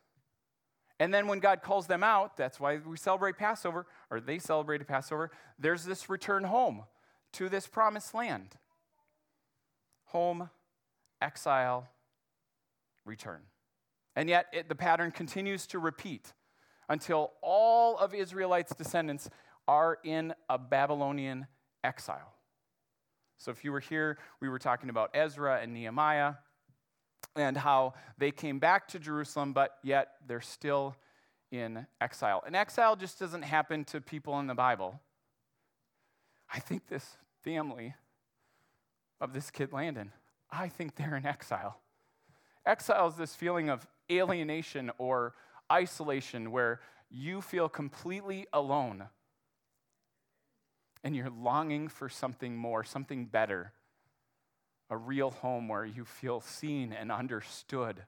and 0.99 1.13
then 1.13 1.27
when 1.27 1.39
God 1.39 1.61
calls 1.61 1.87
them 1.87 2.03
out, 2.03 2.37
that's 2.37 2.59
why 2.59 2.77
we 2.77 2.97
celebrate 2.97 3.37
Passover, 3.37 3.85
or 4.09 4.19
they 4.19 4.39
celebrated 4.39 4.87
Passover, 4.87 5.31
there's 5.59 5.85
this 5.85 6.09
return 6.09 6.43
home 6.43 6.83
to 7.33 7.49
this 7.49 7.67
promised 7.67 8.13
land. 8.13 8.55
Home, 10.05 10.49
exile, 11.21 11.87
return. 13.05 13.41
And 14.15 14.27
yet 14.27 14.47
it, 14.51 14.69
the 14.69 14.75
pattern 14.75 15.11
continues 15.11 15.67
to 15.67 15.79
repeat 15.79 16.33
until 16.89 17.33
all 17.41 17.97
of 17.97 18.15
Israelites' 18.15 18.73
descendants 18.73 19.29
are 19.67 19.99
in 20.03 20.33
a 20.49 20.57
Babylonian 20.57 21.45
exile. 21.83 22.33
So 23.37 23.51
if 23.51 23.63
you 23.63 23.71
were 23.71 23.81
here, 23.81 24.17
we 24.39 24.49
were 24.49 24.57
talking 24.57 24.89
about 24.89 25.11
Ezra 25.13 25.59
and 25.61 25.73
Nehemiah 25.73 26.35
and 27.35 27.57
how 27.57 27.93
they 28.17 28.31
came 28.31 28.59
back 28.59 28.87
to 28.89 28.99
Jerusalem, 28.99 29.53
but 29.53 29.77
yet 29.83 30.13
they're 30.27 30.41
still 30.41 30.95
in 31.51 31.85
exile. 32.01 32.43
And 32.45 32.55
exile 32.55 32.95
just 32.95 33.19
doesn't 33.19 33.43
happen 33.43 33.85
to 33.85 34.01
people 34.01 34.39
in 34.39 34.47
the 34.47 34.55
Bible. 34.55 34.99
I 36.53 36.59
think 36.59 36.87
this 36.87 37.17
family 37.43 37.95
of 39.21 39.33
this 39.33 39.51
kid, 39.51 39.71
Landon, 39.71 40.11
I 40.51 40.69
think 40.69 40.95
they're 40.95 41.15
in 41.15 41.25
exile. 41.25 41.79
Exile 42.65 43.07
is 43.07 43.15
this 43.15 43.35
feeling 43.35 43.69
of 43.69 43.87
alienation 44.11 44.91
or 44.97 45.33
isolation 45.71 46.51
where 46.51 46.81
you 47.09 47.41
feel 47.41 47.69
completely 47.69 48.45
alone 48.51 49.05
and 51.03 51.15
you're 51.15 51.29
longing 51.29 51.87
for 51.87 52.09
something 52.09 52.55
more, 52.57 52.83
something 52.83 53.25
better 53.25 53.71
a 54.89 54.97
real 54.97 55.31
home 55.31 55.67
where 55.67 55.85
you 55.85 56.05
feel 56.05 56.39
seen 56.39 56.93
and 56.93 57.11
understood, 57.11 58.03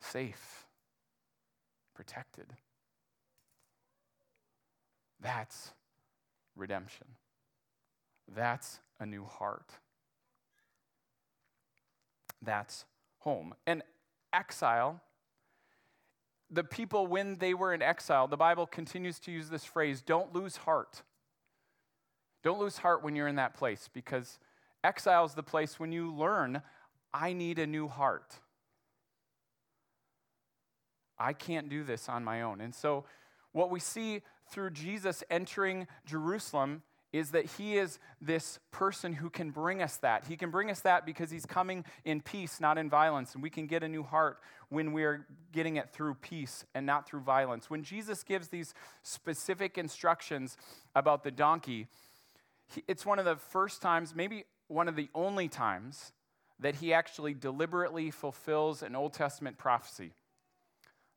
safe, 0.00 0.66
protected. 1.94 2.46
That's 5.20 5.72
redemption. 6.56 7.06
That's 8.34 8.78
a 8.98 9.06
new 9.06 9.24
heart. 9.24 9.72
That's 12.42 12.84
home. 13.18 13.54
And 13.66 13.82
exile, 14.32 15.00
the 16.50 16.64
people, 16.64 17.06
when 17.06 17.36
they 17.36 17.54
were 17.54 17.74
in 17.74 17.82
exile, 17.82 18.28
the 18.28 18.36
Bible 18.36 18.66
continues 18.66 19.18
to 19.20 19.32
use 19.32 19.48
this 19.48 19.64
phrase 19.64 20.00
don't 20.00 20.32
lose 20.32 20.56
heart. 20.56 21.02
Don't 22.42 22.58
lose 22.58 22.78
heart 22.78 23.02
when 23.02 23.14
you're 23.14 23.28
in 23.28 23.36
that 23.36 23.54
place 23.54 23.88
because 23.92 24.38
exile 24.82 25.24
is 25.24 25.34
the 25.34 25.42
place 25.42 25.78
when 25.78 25.92
you 25.92 26.14
learn, 26.14 26.62
I 27.12 27.32
need 27.32 27.58
a 27.58 27.66
new 27.66 27.88
heart. 27.88 28.34
I 31.18 31.34
can't 31.34 31.68
do 31.68 31.84
this 31.84 32.08
on 32.08 32.24
my 32.24 32.42
own. 32.42 32.60
And 32.60 32.74
so, 32.74 33.04
what 33.52 33.70
we 33.70 33.80
see 33.80 34.22
through 34.50 34.70
Jesus 34.70 35.22
entering 35.28 35.86
Jerusalem 36.06 36.82
is 37.12 37.32
that 37.32 37.44
he 37.44 37.76
is 37.76 37.98
this 38.20 38.60
person 38.70 39.12
who 39.12 39.28
can 39.28 39.50
bring 39.50 39.82
us 39.82 39.96
that. 39.96 40.24
He 40.26 40.36
can 40.36 40.50
bring 40.50 40.70
us 40.70 40.80
that 40.80 41.04
because 41.04 41.30
he's 41.30 41.44
coming 41.44 41.84
in 42.04 42.20
peace, 42.20 42.60
not 42.60 42.78
in 42.78 42.88
violence. 42.88 43.34
And 43.34 43.42
we 43.42 43.50
can 43.50 43.66
get 43.66 43.82
a 43.82 43.88
new 43.88 44.04
heart 44.04 44.38
when 44.68 44.92
we're 44.92 45.26
getting 45.52 45.76
it 45.76 45.90
through 45.90 46.14
peace 46.14 46.64
and 46.74 46.86
not 46.86 47.08
through 47.08 47.20
violence. 47.20 47.68
When 47.68 47.82
Jesus 47.82 48.22
gives 48.22 48.48
these 48.48 48.74
specific 49.02 49.76
instructions 49.76 50.56
about 50.94 51.24
the 51.24 51.32
donkey, 51.32 51.88
it's 52.86 53.06
one 53.06 53.18
of 53.18 53.24
the 53.24 53.36
first 53.36 53.82
times, 53.82 54.14
maybe 54.14 54.44
one 54.68 54.88
of 54.88 54.96
the 54.96 55.08
only 55.14 55.48
times, 55.48 56.12
that 56.58 56.76
he 56.76 56.92
actually 56.92 57.34
deliberately 57.34 58.10
fulfills 58.10 58.82
an 58.82 58.94
Old 58.94 59.14
Testament 59.14 59.58
prophecy. 59.58 60.12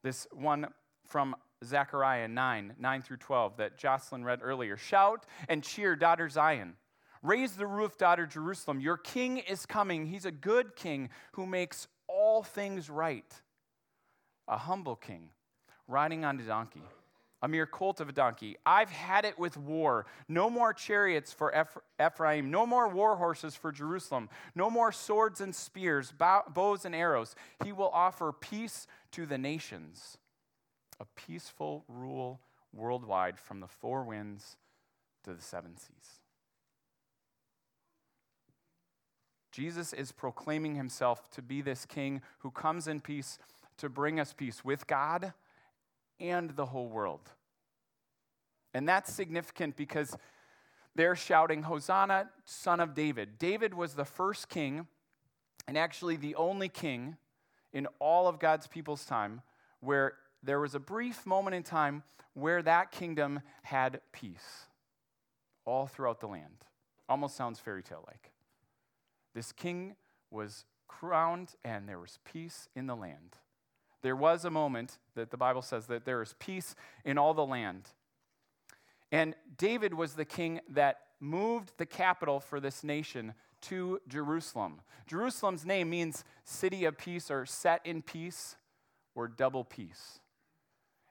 This 0.02 0.28
one 0.32 0.68
from 1.06 1.36
Zechariah 1.63 2.28
9, 2.28 2.76
9 2.80 3.02
through 3.02 3.18
12, 3.18 3.58
that 3.58 3.78
Jocelyn 3.78 4.24
read 4.24 4.39
earlier. 4.42 4.78
Shout 4.78 5.26
and 5.48 5.63
cheer, 5.63 5.96
daughter 5.96 6.30
Zion. 6.30 6.74
Raise 7.22 7.54
the 7.54 7.68
roof, 7.68 7.98
daughter 7.98 8.26
Jerusalem. 8.26 8.80
Your 8.80 8.98
king 8.98 9.38
is 9.38 9.66
coming. 9.66 10.06
He's 10.06 10.26
a 10.26 10.32
good 10.32 10.76
king 10.76 11.10
who 11.34 11.46
makes 11.46 11.88
all 12.08 12.44
things 12.44 12.89
right. 12.89 13.32
A 14.48 14.58
humble 14.58 14.98
king, 14.98 15.30
riding 15.88 16.26
on 16.26 16.39
a 16.39 16.44
donkey 16.44 16.82
a 17.44 17.48
mere 17.48 17.66
colt 17.66 18.00
of 18.00 18.08
a 18.08 18.14
donkey. 18.14 18.56
I've 18.66 18.90
had 18.90 19.26
it 19.26 19.38
with 19.38 19.58
war. 19.58 20.06
No 20.30 20.50
more 20.50 20.74
chariots 20.74 21.34
for 21.34 21.54
Ephraim, 22.02 22.50
no 22.50 22.66
more 22.66 22.88
war 22.88 23.18
horses 23.18 23.54
for 23.54 23.74
Jerusalem, 23.74 24.30
no 24.56 24.70
more 24.70 24.94
swords 24.94 25.42
and 25.42 25.54
spears, 25.54 26.14
bows 26.18 26.86
and 26.86 26.96
arrows. 26.96 27.36
He 27.62 27.74
will 27.74 27.90
offer 27.90 28.32
peace 28.32 28.88
to 29.12 29.26
the 29.26 29.38
nations, 29.38 30.18
a 31.02 31.06
peaceful 31.18 31.84
rule 31.90 32.40
worldwide 32.72 33.38
from 33.38 33.60
the 33.60 33.68
four 33.68 34.04
winds 34.04 34.56
to 35.26 35.34
the 35.34 35.42
seven 35.42 35.76
seas. 35.78 36.22
Jesus 39.52 39.92
is 39.92 40.14
proclaiming 40.14 40.76
himself 40.76 41.30
to 41.32 41.42
be 41.42 41.62
this 41.62 41.86
king 41.86 42.22
who 42.40 42.52
comes 42.52 42.88
in 42.88 43.02
peace 43.02 43.38
to 43.78 43.90
bring 43.90 44.18
us 44.18 44.34
peace 44.34 44.64
with 44.64 44.88
God 44.88 45.34
and 46.19 46.52
the 46.52 46.65
whole 46.65 46.88
world. 46.88 47.32
And 48.73 48.88
that's 48.88 49.13
significant 49.13 49.76
because 49.76 50.15
they're 50.95 51.15
shouting, 51.15 51.63
Hosanna, 51.63 52.30
son 52.45 52.80
of 52.80 52.93
David. 52.93 53.39
David 53.39 53.73
was 53.73 53.93
the 53.93 54.06
first 54.06 54.49
king, 54.49 54.88
and 55.67 55.78
actually 55.78 56.15
the 56.15 56.36
only 56.36 56.69
king 56.69 57.17
in 57.71 57.88
all 57.99 58.28
of 58.28 58.39
God's 58.39 58.67
people's 58.67 59.06
time 59.06 59.41
where 59.80 60.13
there 60.43 60.60
was 60.60 60.76
a 60.76 60.80
brief 60.80 61.26
moment 61.26 61.56
in 61.56 61.63
time 61.63 62.04
where 62.34 62.62
that 62.62 62.91
kingdom 62.91 63.41
had 63.63 64.02
peace 64.12 64.67
all 65.65 65.88
throughout 65.88 66.19
the 66.19 66.28
land. 66.28 66.65
Almost 67.10 67.36
sounds 67.36 67.60
fairy 67.60 67.84
tale 67.84 68.04
like. 68.08 68.32
This 69.34 69.52
king 69.52 69.95
was 70.30 70.65
crowned 70.88 71.56
and 71.63 71.88
there 71.88 71.99
was 71.99 72.19
peace 72.23 72.67
in 72.76 72.88
the 72.88 72.95
land. 72.95 73.38
There 74.04 74.16
was 74.16 74.46
a 74.46 74.52
moment 74.52 75.00
that 75.16 75.32
the 75.32 75.38
Bible 75.38 75.62
says 75.62 75.88
that 75.88 76.06
there 76.06 76.22
is 76.22 76.36
peace 76.38 76.76
in 77.04 77.18
all 77.18 77.34
the 77.34 77.46
land. 77.46 77.89
And 79.12 79.34
David 79.58 79.94
was 79.94 80.13
the 80.13 80.26
king 80.26 80.60
that 80.70 81.00
moved 81.20 81.72
the 81.78 81.86
capital 81.86 82.39
for 82.39 82.60
this 82.60 82.84
nation 82.84 83.34
to 83.62 84.02
Jerusalem. 84.10 84.82
Jerusalem's 85.08 85.66
name 85.66 85.89
means 85.89 86.26
city 86.44 86.84
of 86.84 86.98
peace 86.98 87.32
or 87.32 87.46
set 87.46 87.86
in 87.86 88.02
peace 88.02 88.58
or 89.16 89.28
double 89.28 89.63
peace. 89.63 90.20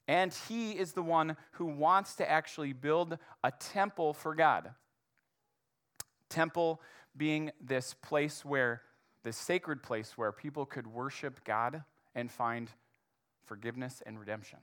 And 0.07 0.35
he 0.49 0.73
is 0.73 0.93
the 0.93 1.03
one 1.03 1.37
who 1.53 1.65
wants 1.65 2.17
to 2.17 2.31
actually 2.31 2.75
build 2.75 3.17
a 3.43 3.51
temple 3.53 4.13
for 4.13 4.35
God. 4.35 4.71
Temple 6.29 6.83
being 7.17 7.53
this 7.61 7.95
place 7.95 8.45
where, 8.45 8.83
this 9.23 9.37
sacred 9.37 9.83
place 9.83 10.19
where 10.19 10.33
people 10.33 10.67
could 10.67 10.87
worship 10.87 11.45
God 11.45 11.85
and 12.15 12.31
find 12.31 12.69
forgiveness 13.45 14.03
and 14.05 14.19
redemption. 14.19 14.59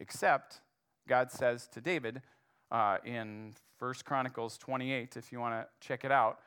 Except, 0.00 0.60
God 1.08 1.30
says 1.30 1.68
to 1.72 1.80
David 1.80 2.22
uh, 2.70 2.98
in 3.04 3.54
1 3.78 3.94
Chronicles 4.04 4.58
28, 4.58 5.16
if 5.16 5.32
you 5.32 5.40
want 5.40 5.54
to 5.54 5.86
check 5.86 6.04
it 6.04 6.12
out, 6.12 6.38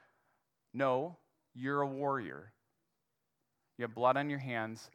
no, 0.73 1.17
you're 1.53 1.81
a 1.81 1.87
warrior. 1.87 2.51
You 3.77 3.83
have 3.83 3.95
blood 3.95 4.17
on 4.17 4.29
your 4.29 4.39
hands. 4.39 4.89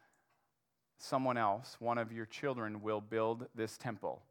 Someone 0.98 1.36
else, 1.36 1.76
one 1.78 1.98
of 1.98 2.12
your 2.12 2.26
children, 2.26 2.82
will 2.82 3.00
build 3.00 3.46
this 3.54 3.76
temple. 3.76 4.22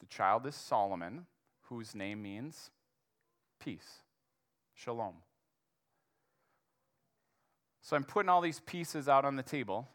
The 0.00 0.06
child 0.06 0.46
is 0.46 0.54
Solomon, 0.54 1.26
whose 1.62 1.94
name 1.94 2.22
means 2.22 2.70
peace, 3.58 4.02
shalom. 4.74 5.14
So 7.82 7.96
I'm 7.96 8.04
putting 8.04 8.28
all 8.28 8.40
these 8.40 8.60
pieces 8.60 9.08
out 9.08 9.24
on 9.24 9.36
the 9.36 9.42
table. 9.42 9.88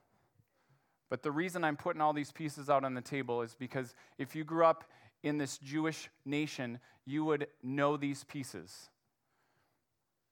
But 1.12 1.24
the 1.24 1.32
reason 1.32 1.66
I'm 1.66 1.76
putting 1.76 2.02
all 2.02 2.14
these 2.14 2.32
pieces 2.32 2.70
out 2.70 2.86
on 2.86 2.94
the 2.94 3.02
table 3.02 3.42
is 3.42 3.54
because 3.54 3.94
if 4.18 4.34
you 4.34 4.46
grew 4.46 4.64
up 4.64 4.86
in 5.24 5.38
this 5.38 5.58
Jewish 5.58 6.10
nation, 6.24 6.80
you 7.06 7.26
would 7.26 7.48
know 7.62 7.98
these 7.98 8.24
pieces. 8.24 8.90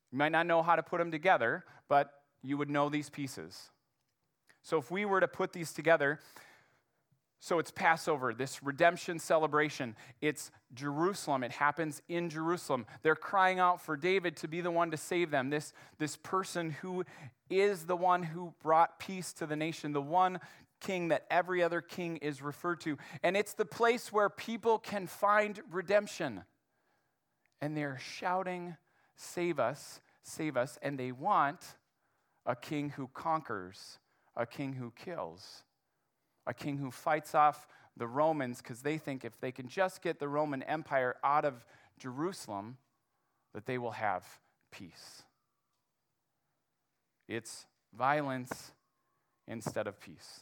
You 0.10 0.18
might 0.18 0.32
not 0.32 0.48
know 0.48 0.64
how 0.64 0.78
to 0.78 0.82
put 0.82 1.00
them 1.00 1.12
together, 1.12 1.66
but 1.90 2.14
you 2.42 2.58
would 2.58 2.70
know 2.70 2.88
these 2.88 3.10
pieces. 3.10 3.72
So 4.64 4.78
if 4.78 4.90
we 4.90 5.04
were 5.04 5.20
to 5.20 5.28
put 5.28 5.52
these 5.52 5.74
together, 5.74 6.22
so 7.42 7.60
it's 7.60 7.72
Passover, 7.72 8.34
this 8.34 8.64
redemption 8.64 9.20
celebration. 9.20 9.98
It's 10.22 10.50
Jerusalem. 10.74 11.44
It 11.44 11.52
happens 11.52 12.02
in 12.08 12.30
Jerusalem. 12.30 12.86
They're 13.02 13.16
crying 13.16 13.60
out 13.60 13.82
for 13.82 13.98
David 13.98 14.38
to 14.38 14.48
be 14.48 14.62
the 14.62 14.72
one 14.72 14.92
to 14.92 14.98
save 14.98 15.30
them. 15.30 15.50
This, 15.50 15.74
this 15.98 16.16
person 16.18 16.72
who 16.72 17.04
is 17.50 17.86
the 17.86 17.96
one 17.96 18.24
who 18.24 18.54
brought 18.62 19.00
peace 19.00 19.32
to 19.34 19.46
the 19.46 19.56
nation, 19.56 19.94
the 19.94 20.02
one 20.02 20.40
king 20.80 21.10
that 21.10 21.26
every 21.30 21.62
other 21.64 21.82
king 21.82 22.18
is 22.18 22.42
referred 22.42 22.82
to. 22.82 22.98
And 23.24 23.36
it's 23.36 23.54
the 23.54 23.66
place 23.66 24.12
where 24.12 24.30
people 24.30 24.80
can 24.80 25.08
find 25.08 25.60
redemption. 25.72 26.44
And 27.62 27.76
they're 27.76 28.00
shouting, 28.00 28.78
Save 29.16 29.60
us, 29.60 30.00
save 30.24 30.56
us. 30.56 30.78
And 30.82 30.98
they 30.98 31.12
want 31.12 31.76
a 32.46 32.56
king 32.56 32.92
who 32.92 33.10
conquers, 33.14 34.00
a 34.36 34.46
king 34.46 34.74
who 34.74 34.92
kills, 34.96 35.64
a 36.48 36.54
king 36.54 36.78
who 36.78 36.90
fights 36.90 37.36
off 37.36 37.68
the 37.98 38.08
Romans 38.08 38.62
because 38.62 38.82
they 38.82 38.98
think 38.98 39.26
if 39.26 39.40
they 39.40 39.52
can 39.52 39.68
just 39.68 40.02
get 40.02 40.20
the 40.20 40.28
Roman 40.28 40.64
Empire 40.64 41.16
out 41.24 41.44
of 41.44 41.66
Jerusalem, 42.00 42.78
that 43.54 43.66
they 43.66 43.78
will 43.78 43.92
have 43.92 44.26
peace. 44.72 45.24
It's 47.28 47.66
violence 47.94 48.72
instead 49.48 49.86
of 49.86 50.00
peace. 50.00 50.42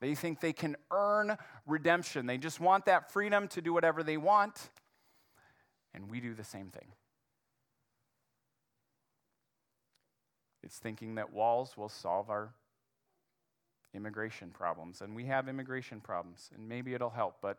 They 0.00 0.14
think 0.14 0.40
they 0.40 0.52
can 0.52 0.76
earn 0.90 1.36
redemption. 1.66 2.26
They 2.26 2.38
just 2.38 2.60
want 2.60 2.86
that 2.86 3.10
freedom 3.10 3.48
to 3.48 3.60
do 3.60 3.72
whatever 3.72 4.02
they 4.02 4.16
want. 4.16 4.70
And 5.94 6.10
we 6.10 6.20
do 6.20 6.34
the 6.34 6.44
same 6.44 6.70
thing. 6.70 6.92
It's 10.62 10.78
thinking 10.78 11.16
that 11.16 11.32
walls 11.32 11.76
will 11.76 11.88
solve 11.88 12.30
our 12.30 12.52
immigration 13.94 14.50
problems. 14.50 15.00
And 15.00 15.16
we 15.16 15.24
have 15.24 15.48
immigration 15.48 16.00
problems, 16.00 16.50
and 16.54 16.68
maybe 16.68 16.94
it'll 16.94 17.10
help, 17.10 17.36
but 17.40 17.58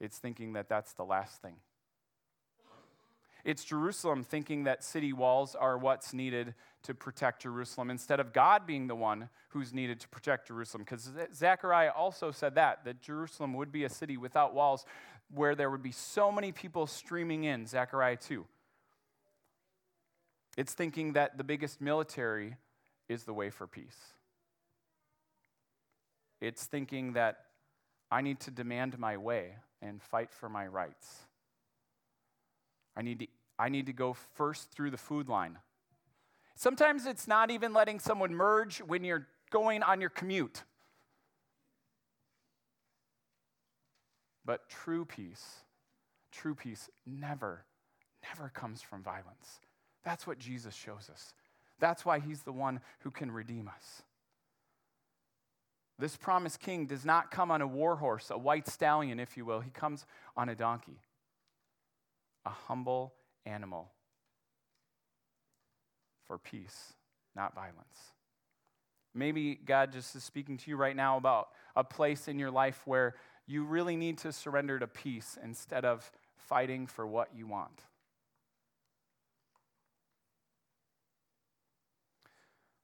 it's 0.00 0.18
thinking 0.18 0.52
that 0.52 0.68
that's 0.68 0.92
the 0.92 1.04
last 1.04 1.40
thing. 1.40 1.56
It's 3.44 3.62
Jerusalem 3.62 4.24
thinking 4.24 4.64
that 4.64 4.82
city 4.82 5.12
walls 5.12 5.54
are 5.54 5.76
what's 5.76 6.14
needed 6.14 6.54
to 6.84 6.94
protect 6.94 7.42
Jerusalem 7.42 7.90
instead 7.90 8.18
of 8.18 8.32
God 8.32 8.66
being 8.66 8.86
the 8.86 8.94
one 8.94 9.28
who's 9.48 9.72
needed 9.72 10.00
to 10.00 10.08
protect 10.08 10.48
Jerusalem. 10.48 10.82
Because 10.82 11.12
Zechariah 11.34 11.92
also 11.94 12.30
said 12.30 12.54
that, 12.54 12.84
that 12.84 13.02
Jerusalem 13.02 13.52
would 13.54 13.70
be 13.70 13.84
a 13.84 13.90
city 13.90 14.16
without 14.16 14.54
walls 14.54 14.86
where 15.32 15.54
there 15.54 15.70
would 15.70 15.82
be 15.82 15.92
so 15.92 16.32
many 16.32 16.52
people 16.52 16.86
streaming 16.86 17.44
in, 17.44 17.66
Zechariah 17.66 18.16
2. 18.16 18.46
It's 20.56 20.72
thinking 20.72 21.14
that 21.14 21.36
the 21.36 21.44
biggest 21.44 21.80
military 21.80 22.56
is 23.08 23.24
the 23.24 23.34
way 23.34 23.50
for 23.50 23.66
peace. 23.66 24.14
It's 26.40 26.64
thinking 26.64 27.14
that 27.14 27.38
I 28.10 28.20
need 28.20 28.40
to 28.40 28.50
demand 28.50 28.98
my 28.98 29.16
way 29.16 29.56
and 29.82 30.02
fight 30.02 30.32
for 30.32 30.48
my 30.48 30.66
rights. 30.66 31.26
I 32.96 33.02
need 33.02 33.20
to, 33.20 33.26
I 33.58 33.68
need 33.68 33.86
to 33.86 33.92
go 33.92 34.14
first 34.34 34.70
through 34.70 34.90
the 34.90 34.96
food 34.96 35.28
line. 35.28 35.58
Sometimes 36.56 37.06
it's 37.06 37.26
not 37.26 37.50
even 37.50 37.72
letting 37.72 37.98
someone 37.98 38.34
merge 38.34 38.78
when 38.78 39.04
you're 39.04 39.26
going 39.50 39.82
on 39.82 40.00
your 40.00 40.10
commute. 40.10 40.62
But 44.44 44.68
true 44.68 45.04
peace, 45.04 45.62
true 46.30 46.54
peace 46.54 46.90
never, 47.06 47.64
never 48.22 48.50
comes 48.50 48.82
from 48.82 49.02
violence. 49.02 49.60
That's 50.04 50.26
what 50.26 50.38
Jesus 50.38 50.74
shows 50.74 51.08
us. 51.10 51.32
That's 51.80 52.04
why 52.04 52.20
he's 52.20 52.42
the 52.42 52.52
one 52.52 52.80
who 53.00 53.10
can 53.10 53.30
redeem 53.30 53.68
us. 53.68 54.02
This 55.98 56.16
promised 56.16 56.60
king 56.60 56.86
does 56.86 57.04
not 57.04 57.30
come 57.30 57.50
on 57.50 57.62
a 57.62 57.66
war 57.66 57.96
horse, 57.96 58.30
a 58.30 58.38
white 58.38 58.68
stallion, 58.68 59.18
if 59.18 59.36
you 59.36 59.44
will. 59.44 59.60
He 59.60 59.70
comes 59.70 60.06
on 60.36 60.48
a 60.48 60.54
donkey 60.54 60.98
a 62.44 62.50
humble 62.50 63.14
animal 63.46 63.90
for 66.26 66.38
peace, 66.38 66.94
not 67.34 67.54
violence. 67.54 68.12
Maybe 69.14 69.54
God 69.54 69.92
just 69.92 70.16
is 70.16 70.24
speaking 70.24 70.56
to 70.58 70.70
you 70.70 70.76
right 70.76 70.96
now 70.96 71.16
about 71.16 71.48
a 71.76 71.84
place 71.84 72.28
in 72.28 72.38
your 72.38 72.50
life 72.50 72.82
where 72.84 73.14
you 73.46 73.64
really 73.64 73.96
need 73.96 74.18
to 74.18 74.32
surrender 74.32 74.78
to 74.78 74.86
peace 74.86 75.38
instead 75.42 75.84
of 75.84 76.10
fighting 76.36 76.86
for 76.86 77.06
what 77.06 77.28
you 77.34 77.46
want. 77.46 77.82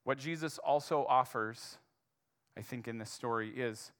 What 0.04 0.18
Jesus 0.18 0.58
also 0.58 1.04
offers, 1.08 1.78
I 2.56 2.62
think, 2.62 2.88
in 2.88 2.98
this 2.98 3.10
story 3.10 3.50
is 3.50 3.92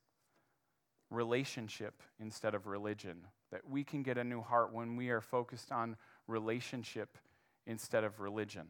relationship 1.10 2.02
instead 2.20 2.54
of 2.54 2.66
religion 2.66 3.26
that 3.50 3.68
we 3.68 3.84
can 3.84 4.02
get 4.02 4.18
a 4.18 4.24
new 4.24 4.40
heart 4.40 4.72
when 4.72 4.96
we 4.96 5.10
are 5.10 5.20
focused 5.20 5.72
on 5.72 5.96
relationship 6.26 7.18
instead 7.66 8.04
of 8.04 8.20
religion. 8.20 8.66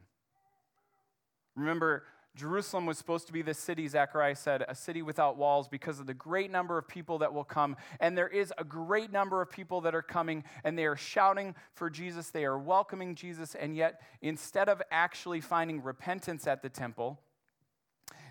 Remember, 1.54 2.04
Jerusalem 2.36 2.86
was 2.86 2.96
supposed 2.96 3.26
to 3.26 3.32
be 3.32 3.42
the 3.42 3.54
city, 3.54 3.88
Zechariah 3.88 4.36
said, 4.36 4.64
a 4.68 4.74
city 4.74 5.02
without 5.02 5.36
walls 5.36 5.68
because 5.68 5.98
of 5.98 6.06
the 6.06 6.14
great 6.14 6.50
number 6.50 6.78
of 6.78 6.86
people 6.86 7.18
that 7.18 7.34
will 7.34 7.44
come. 7.44 7.76
And 7.98 8.16
there 8.16 8.28
is 8.28 8.52
a 8.56 8.64
great 8.64 9.10
number 9.10 9.42
of 9.42 9.50
people 9.50 9.80
that 9.82 9.94
are 9.94 10.02
coming 10.02 10.44
and 10.62 10.78
they 10.78 10.86
are 10.86 10.96
shouting 10.96 11.54
for 11.74 11.90
Jesus. 11.90 12.30
They 12.30 12.44
are 12.44 12.58
welcoming 12.58 13.16
Jesus. 13.16 13.56
And 13.56 13.76
yet, 13.76 14.00
instead 14.22 14.68
of 14.68 14.80
actually 14.92 15.40
finding 15.40 15.82
repentance 15.82 16.46
at 16.46 16.62
the 16.62 16.68
temple, 16.68 17.20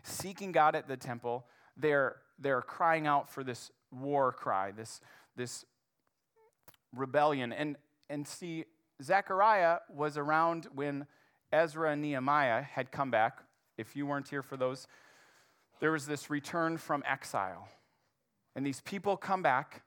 seeking 0.03 0.53
God 0.53 0.75
at 0.75 0.87
the 0.87 0.97
temple, 0.97 1.45
they're, 1.75 2.17
they're 2.39 2.61
crying 2.61 3.05
out 3.05 3.29
for 3.29 3.43
this 3.43 3.69
war 3.91 4.31
cry, 4.31 4.71
this, 4.71 5.01
this 5.35 5.65
rebellion. 6.95 7.51
And, 7.53 7.77
and 8.09 8.27
see, 8.27 8.65
Zechariah 9.01 9.79
was 9.93 10.17
around 10.17 10.67
when 10.73 11.07
Ezra 11.51 11.91
and 11.91 12.01
Nehemiah 12.01 12.61
had 12.61 12.91
come 12.91 13.11
back. 13.11 13.39
If 13.77 13.95
you 13.95 14.05
weren't 14.05 14.27
here 14.27 14.43
for 14.43 14.57
those, 14.57 14.87
there 15.79 15.91
was 15.91 16.05
this 16.05 16.29
return 16.29 16.77
from 16.77 17.03
exile. 17.07 17.69
And 18.55 18.65
these 18.65 18.81
people 18.81 19.15
come 19.15 19.41
back 19.41 19.83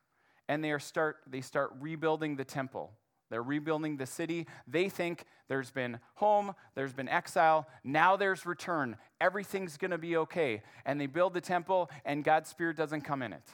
and 0.48 0.64
they, 0.64 0.76
start, 0.78 1.18
they 1.26 1.40
start 1.40 1.72
rebuilding 1.80 2.36
the 2.36 2.44
temple. 2.44 2.92
They're 3.30 3.42
rebuilding 3.42 3.96
the 3.96 4.06
city. 4.06 4.46
They 4.66 4.88
think 4.88 5.24
there's 5.48 5.70
been 5.70 6.00
home, 6.14 6.54
there's 6.74 6.92
been 6.92 7.08
exile, 7.08 7.66
now 7.82 8.16
there's 8.16 8.44
return. 8.44 8.96
Everything's 9.20 9.76
going 9.76 9.90
to 9.90 9.98
be 9.98 10.16
okay. 10.18 10.62
And 10.84 11.00
they 11.00 11.06
build 11.06 11.34
the 11.34 11.40
temple, 11.40 11.90
and 12.04 12.24
God's 12.24 12.50
Spirit 12.50 12.76
doesn't 12.76 13.02
come 13.02 13.22
in 13.22 13.32
it. 13.32 13.48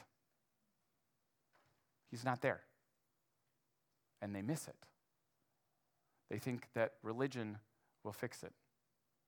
He's 2.11 2.25
not 2.25 2.41
there. 2.41 2.61
And 4.21 4.35
they 4.35 4.41
miss 4.41 4.67
it. 4.67 4.75
They 6.29 6.37
think 6.37 6.67
that 6.75 6.93
religion 7.03 7.57
will 8.03 8.11
fix 8.11 8.43
it. 8.43 8.53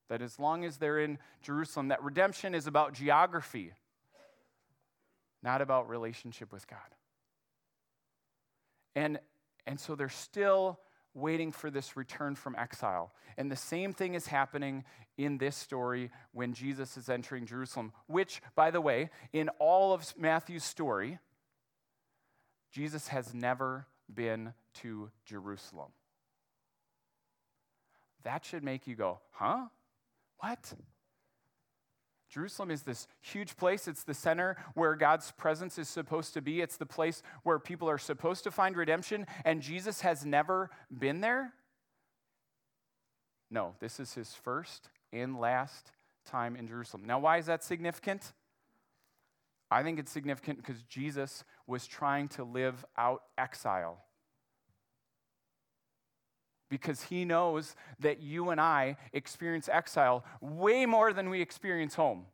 That 0.09 0.21
as 0.21 0.39
long 0.39 0.65
as 0.65 0.77
they're 0.77 0.99
in 0.99 1.17
Jerusalem, 1.41 1.87
that 1.87 2.03
redemption 2.03 2.53
is 2.53 2.67
about 2.67 2.93
geography, 2.93 3.71
not 5.41 5.61
about 5.61 5.89
relationship 5.89 6.51
with 6.51 6.67
God. 6.67 6.79
And, 8.95 9.19
and 9.65 9.79
so 9.79 9.95
they're 9.95 10.09
still 10.09 10.79
waiting 11.13 11.51
for 11.51 11.69
this 11.69 11.97
return 11.97 12.35
from 12.35 12.55
exile. 12.55 13.13
And 13.37 13.51
the 13.51 13.55
same 13.55 13.93
thing 13.93 14.13
is 14.13 14.27
happening 14.27 14.83
in 15.17 15.37
this 15.37 15.55
story 15.55 16.09
when 16.33 16.53
Jesus 16.53 16.97
is 16.97 17.09
entering 17.09 17.45
Jerusalem, 17.45 17.91
which, 18.07 18.41
by 18.55 18.71
the 18.71 18.81
way, 18.81 19.09
in 19.33 19.49
all 19.59 19.93
of 19.93 20.13
Matthew's 20.17 20.63
story, 20.63 21.19
Jesus 22.71 23.09
has 23.09 23.33
never 23.33 23.87
been 24.15 24.53
to 24.75 25.09
Jerusalem. 25.25 25.91
That 28.23 28.45
should 28.45 28.63
make 28.63 28.87
you 28.87 28.95
go, 28.95 29.19
huh? 29.31 29.65
What? 30.39 30.73
Jerusalem 32.29 32.71
is 32.71 32.83
this 32.83 33.07
huge 33.19 33.57
place. 33.57 33.87
It's 33.87 34.03
the 34.03 34.13
center 34.13 34.55
where 34.73 34.95
God's 34.95 35.31
presence 35.31 35.77
is 35.77 35.89
supposed 35.89 36.33
to 36.35 36.41
be. 36.41 36.61
It's 36.61 36.77
the 36.77 36.85
place 36.85 37.21
where 37.43 37.59
people 37.59 37.89
are 37.89 37.97
supposed 37.97 38.43
to 38.45 38.51
find 38.51 38.77
redemption, 38.77 39.27
and 39.43 39.61
Jesus 39.61 40.01
has 40.01 40.25
never 40.25 40.69
been 40.97 41.19
there? 41.19 41.53
No, 43.49 43.75
this 43.81 43.99
is 43.99 44.13
his 44.13 44.33
first 44.33 44.89
and 45.11 45.37
last 45.37 45.91
time 46.25 46.55
in 46.55 46.67
Jerusalem. 46.67 47.03
Now, 47.05 47.19
why 47.19 47.37
is 47.37 47.47
that 47.47 47.63
significant? 47.63 48.31
I 49.71 49.83
think 49.83 49.99
it's 49.99 50.11
significant 50.11 50.57
because 50.57 50.83
Jesus 50.83 51.45
was 51.65 51.87
trying 51.87 52.27
to 52.29 52.43
live 52.43 52.83
out 52.97 53.23
exile 53.37 54.03
because 56.69 57.03
he 57.03 57.25
knows 57.25 57.75
that 57.99 58.21
you 58.21 58.49
and 58.49 58.59
I 58.59 58.97
experience 59.13 59.69
exile 59.69 60.25
way 60.41 60.85
more 60.85 61.13
than 61.13 61.29
we 61.29 61.41
experience 61.41 61.95
home. 61.95 62.25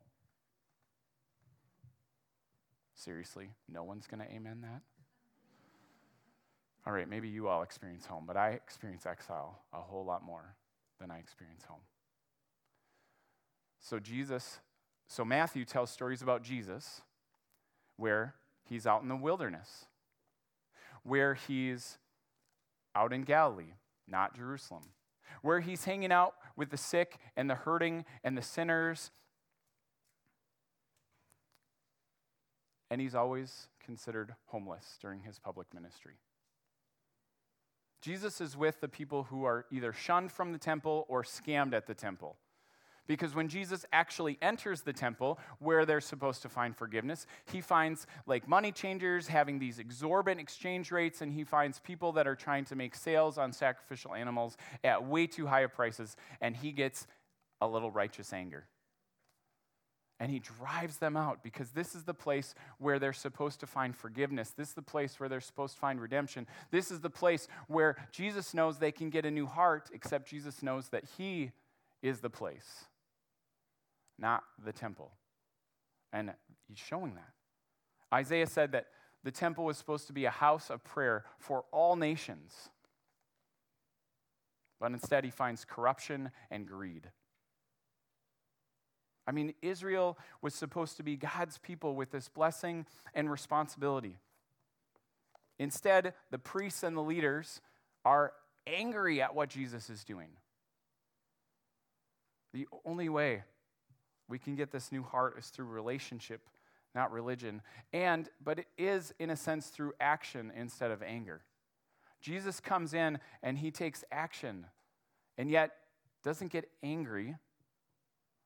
Seriously, 2.94 3.50
no 3.68 3.84
one's 3.84 4.08
going 4.08 4.20
to 4.20 4.32
amen 4.32 4.60
that? 4.62 4.82
All 6.86 6.92
right, 6.92 7.08
maybe 7.08 7.28
you 7.28 7.48
all 7.48 7.62
experience 7.62 8.06
home, 8.06 8.24
but 8.26 8.36
I 8.36 8.50
experience 8.50 9.06
exile 9.06 9.60
a 9.72 9.80
whole 9.80 10.04
lot 10.04 10.24
more 10.24 10.54
than 11.00 11.10
I 11.10 11.18
experience 11.18 11.64
home. 11.64 11.80
So, 13.80 14.00
Jesus, 14.00 14.58
so 15.06 15.24
Matthew 15.24 15.64
tells 15.64 15.90
stories 15.90 16.22
about 16.22 16.42
Jesus 16.42 17.02
where 17.98 18.34
he's 18.64 18.86
out 18.86 19.02
in 19.02 19.08
the 19.08 19.16
wilderness, 19.16 19.86
where 21.02 21.34
he's 21.34 21.98
out 22.94 23.12
in 23.12 23.22
Galilee, 23.22 23.74
not 24.06 24.34
Jerusalem, 24.34 24.84
where 25.42 25.60
he's 25.60 25.84
hanging 25.84 26.12
out 26.12 26.34
with 26.56 26.70
the 26.70 26.76
sick 26.78 27.18
and 27.36 27.50
the 27.50 27.54
hurting 27.54 28.06
and 28.24 28.38
the 28.38 28.42
sinners. 28.42 29.10
And 32.90 33.00
he's 33.00 33.14
always 33.14 33.68
considered 33.84 34.34
homeless 34.46 34.96
during 35.00 35.22
his 35.22 35.38
public 35.38 35.74
ministry. 35.74 36.14
Jesus 38.00 38.40
is 38.40 38.56
with 38.56 38.80
the 38.80 38.88
people 38.88 39.24
who 39.24 39.44
are 39.44 39.66
either 39.70 39.92
shunned 39.92 40.30
from 40.30 40.52
the 40.52 40.58
temple 40.58 41.04
or 41.08 41.22
scammed 41.22 41.74
at 41.74 41.86
the 41.86 41.94
temple. 41.94 42.36
Because 43.08 43.34
when 43.34 43.48
Jesus 43.48 43.86
actually 43.90 44.38
enters 44.42 44.82
the 44.82 44.92
temple 44.92 45.40
where 45.58 45.86
they're 45.86 46.00
supposed 46.00 46.42
to 46.42 46.48
find 46.48 46.76
forgiveness, 46.76 47.26
he 47.50 47.62
finds 47.62 48.06
like 48.26 48.46
money 48.46 48.70
changers 48.70 49.26
having 49.26 49.58
these 49.58 49.78
exorbitant 49.78 50.40
exchange 50.40 50.92
rates, 50.92 51.22
and 51.22 51.32
he 51.32 51.42
finds 51.42 51.80
people 51.80 52.12
that 52.12 52.28
are 52.28 52.36
trying 52.36 52.66
to 52.66 52.76
make 52.76 52.94
sales 52.94 53.38
on 53.38 53.52
sacrificial 53.52 54.14
animals 54.14 54.58
at 54.84 55.04
way 55.04 55.26
too 55.26 55.46
high 55.46 55.62
of 55.62 55.72
prices, 55.72 56.16
and 56.42 56.54
he 56.54 56.70
gets 56.70 57.06
a 57.62 57.66
little 57.66 57.90
righteous 57.90 58.32
anger. 58.32 58.66
And 60.20 60.30
he 60.30 60.40
drives 60.40 60.98
them 60.98 61.16
out 61.16 61.42
because 61.42 61.70
this 61.70 61.94
is 61.94 62.02
the 62.02 62.12
place 62.12 62.54
where 62.78 62.98
they're 62.98 63.12
supposed 63.12 63.60
to 63.60 63.66
find 63.66 63.96
forgiveness. 63.96 64.50
This 64.50 64.68
is 64.68 64.74
the 64.74 64.82
place 64.82 65.18
where 65.18 65.28
they're 65.28 65.40
supposed 65.40 65.74
to 65.74 65.80
find 65.80 66.00
redemption. 66.00 66.46
This 66.72 66.90
is 66.90 67.00
the 67.00 67.08
place 67.08 67.48
where 67.68 67.96
Jesus 68.10 68.52
knows 68.52 68.78
they 68.78 68.92
can 68.92 69.10
get 69.10 69.24
a 69.24 69.30
new 69.30 69.46
heart, 69.46 69.88
except 69.94 70.28
Jesus 70.28 70.62
knows 70.62 70.88
that 70.88 71.04
he 71.16 71.52
is 72.02 72.20
the 72.20 72.30
place 72.30 72.86
not 74.18 74.42
the 74.64 74.72
temple. 74.72 75.12
And 76.12 76.32
he's 76.68 76.78
showing 76.78 77.14
that. 77.14 77.32
Isaiah 78.12 78.46
said 78.46 78.72
that 78.72 78.86
the 79.24 79.30
temple 79.30 79.64
was 79.64 79.76
supposed 79.76 80.06
to 80.06 80.12
be 80.12 80.24
a 80.24 80.30
house 80.30 80.70
of 80.70 80.84
prayer 80.84 81.24
for 81.38 81.64
all 81.72 81.96
nations. 81.96 82.70
But 84.80 84.92
instead, 84.92 85.24
he 85.24 85.30
finds 85.30 85.64
corruption 85.64 86.30
and 86.50 86.66
greed. 86.66 87.10
I 89.26 89.32
mean, 89.32 89.52
Israel 89.60 90.16
was 90.40 90.54
supposed 90.54 90.96
to 90.96 91.02
be 91.02 91.16
God's 91.16 91.58
people 91.58 91.94
with 91.94 92.10
this 92.10 92.28
blessing 92.28 92.86
and 93.12 93.30
responsibility. 93.30 94.16
Instead, 95.58 96.14
the 96.30 96.38
priests 96.38 96.82
and 96.82 96.96
the 96.96 97.02
leaders 97.02 97.60
are 98.04 98.32
angry 98.66 99.20
at 99.20 99.34
what 99.34 99.50
Jesus 99.50 99.90
is 99.90 100.04
doing. 100.04 100.30
The 102.54 102.66
only 102.86 103.08
way 103.08 103.42
we 104.28 104.38
can 104.38 104.54
get 104.54 104.70
this 104.70 104.92
new 104.92 105.02
heart 105.02 105.36
is 105.38 105.48
through 105.48 105.66
relationship, 105.66 106.40
not 106.94 107.12
religion. 107.12 107.62
And, 107.92 108.28
but 108.42 108.58
it 108.58 108.66
is, 108.76 109.12
in 109.18 109.30
a 109.30 109.36
sense, 109.36 109.68
through 109.68 109.92
action 110.00 110.52
instead 110.54 110.90
of 110.90 111.02
anger. 111.02 111.40
Jesus 112.20 112.60
comes 112.60 112.94
in 112.94 113.18
and 113.42 113.58
he 113.58 113.70
takes 113.70 114.04
action, 114.10 114.66
and 115.36 115.50
yet 115.50 115.72
doesn't 116.24 116.52
get 116.52 116.68
angry 116.82 117.36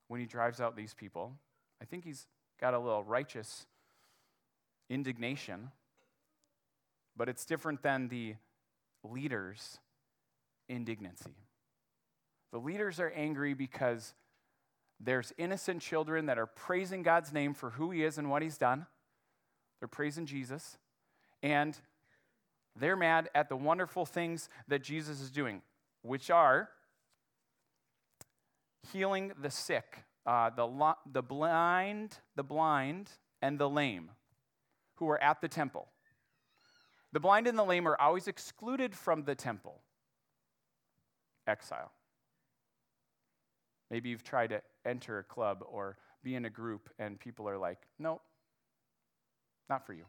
when 0.08 0.20
he 0.20 0.26
drives 0.26 0.60
out 0.60 0.76
these 0.76 0.94
people. 0.94 1.32
I 1.80 1.84
think 1.84 2.04
he's 2.04 2.26
got 2.60 2.74
a 2.74 2.78
little 2.78 3.02
righteous 3.02 3.66
indignation, 4.90 5.70
but 7.16 7.28
it's 7.28 7.44
different 7.44 7.82
than 7.82 8.08
the 8.08 8.34
leaders' 9.02 9.78
indignancy. 10.68 11.34
The 12.52 12.58
leaders 12.58 13.00
are 13.00 13.10
angry 13.10 13.54
because 13.54 14.14
there's 15.04 15.32
innocent 15.36 15.82
children 15.82 16.26
that 16.26 16.38
are 16.38 16.46
praising 16.46 17.02
God's 17.02 17.32
name 17.32 17.54
for 17.54 17.70
who 17.70 17.90
He 17.90 18.04
is 18.04 18.18
and 18.18 18.30
what 18.30 18.42
He's 18.42 18.58
done. 18.58 18.86
They're 19.80 19.88
praising 19.88 20.26
Jesus. 20.26 20.78
And 21.42 21.76
they're 22.76 22.96
mad 22.96 23.28
at 23.34 23.48
the 23.48 23.56
wonderful 23.56 24.06
things 24.06 24.48
that 24.68 24.82
Jesus 24.82 25.20
is 25.20 25.30
doing, 25.30 25.62
which 26.02 26.30
are 26.30 26.68
healing 28.92 29.32
the 29.40 29.50
sick, 29.50 30.04
uh, 30.24 30.50
the, 30.50 30.94
the 31.10 31.22
blind, 31.22 32.18
the 32.36 32.44
blind, 32.44 33.10
and 33.40 33.58
the 33.58 33.68
lame 33.68 34.10
who 34.96 35.08
are 35.08 35.22
at 35.22 35.40
the 35.40 35.48
temple. 35.48 35.88
The 37.12 37.20
blind 37.20 37.46
and 37.46 37.58
the 37.58 37.64
lame 37.64 37.86
are 37.86 38.00
always 38.00 38.28
excluded 38.28 38.94
from 38.94 39.24
the 39.24 39.34
temple. 39.34 39.80
Exile. 41.46 41.90
Maybe 43.92 44.08
you've 44.08 44.24
tried 44.24 44.48
to 44.48 44.62
enter 44.86 45.18
a 45.18 45.22
club 45.22 45.62
or 45.70 45.98
be 46.24 46.34
in 46.34 46.46
a 46.46 46.50
group 46.50 46.88
and 46.98 47.20
people 47.20 47.46
are 47.46 47.58
like, 47.58 47.76
nope, 47.98 48.22
not 49.68 49.86
for 49.86 49.92
you. 49.92 50.06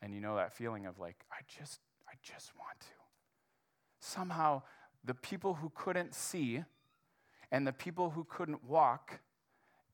And 0.00 0.14
you 0.14 0.22
know 0.22 0.36
that 0.36 0.54
feeling 0.54 0.86
of 0.86 0.98
like, 0.98 1.16
I 1.30 1.42
just, 1.58 1.80
I 2.08 2.14
just 2.22 2.52
want 2.56 2.80
to. 2.80 2.86
Somehow, 4.00 4.62
the 5.04 5.12
people 5.12 5.52
who 5.52 5.70
couldn't 5.74 6.14
see 6.14 6.64
and 7.52 7.66
the 7.66 7.72
people 7.72 8.08
who 8.08 8.24
couldn't 8.24 8.64
walk 8.64 9.20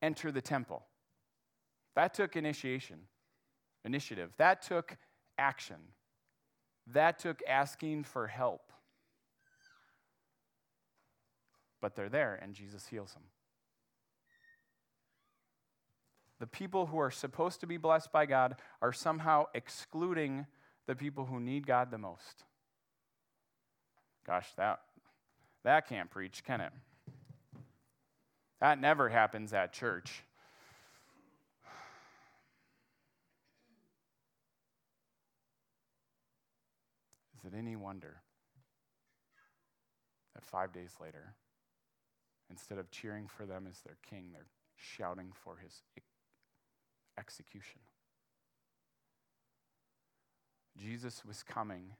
enter 0.00 0.30
the 0.30 0.40
temple. 0.40 0.84
That 1.96 2.14
took 2.14 2.36
initiation, 2.36 3.00
initiative. 3.84 4.30
That 4.38 4.62
took 4.62 4.96
action. 5.38 5.78
That 6.86 7.18
took 7.18 7.42
asking 7.48 8.04
for 8.04 8.28
help 8.28 8.71
but 11.82 11.94
they're 11.96 12.08
there 12.08 12.38
and 12.40 12.54
Jesus 12.54 12.86
heals 12.86 13.12
them. 13.12 13.24
The 16.40 16.46
people 16.46 16.86
who 16.86 16.98
are 16.98 17.10
supposed 17.10 17.60
to 17.60 17.66
be 17.66 17.76
blessed 17.76 18.10
by 18.10 18.24
God 18.24 18.56
are 18.80 18.92
somehow 18.92 19.46
excluding 19.54 20.46
the 20.86 20.96
people 20.96 21.26
who 21.26 21.38
need 21.38 21.66
God 21.66 21.90
the 21.90 21.98
most. 21.98 22.44
Gosh, 24.26 24.48
that, 24.56 24.80
that 25.64 25.88
can't 25.88 26.10
preach, 26.10 26.42
can 26.44 26.60
it? 26.60 26.72
That 28.60 28.80
never 28.80 29.08
happens 29.08 29.52
at 29.52 29.72
church. 29.72 30.22
Is 37.38 37.52
it 37.52 37.56
any 37.56 37.74
wonder 37.74 38.20
that 40.34 40.44
five 40.44 40.72
days 40.72 40.92
later, 41.00 41.34
instead 42.52 42.78
of 42.78 42.90
cheering 42.90 43.26
for 43.26 43.46
them 43.46 43.66
as 43.68 43.80
their 43.80 43.96
king, 44.08 44.26
they're 44.32 44.46
shouting 44.76 45.32
for 45.34 45.56
his 45.56 45.82
execution? 47.18 47.80
Jesus 50.76 51.24
was 51.24 51.42
coming 51.42 51.94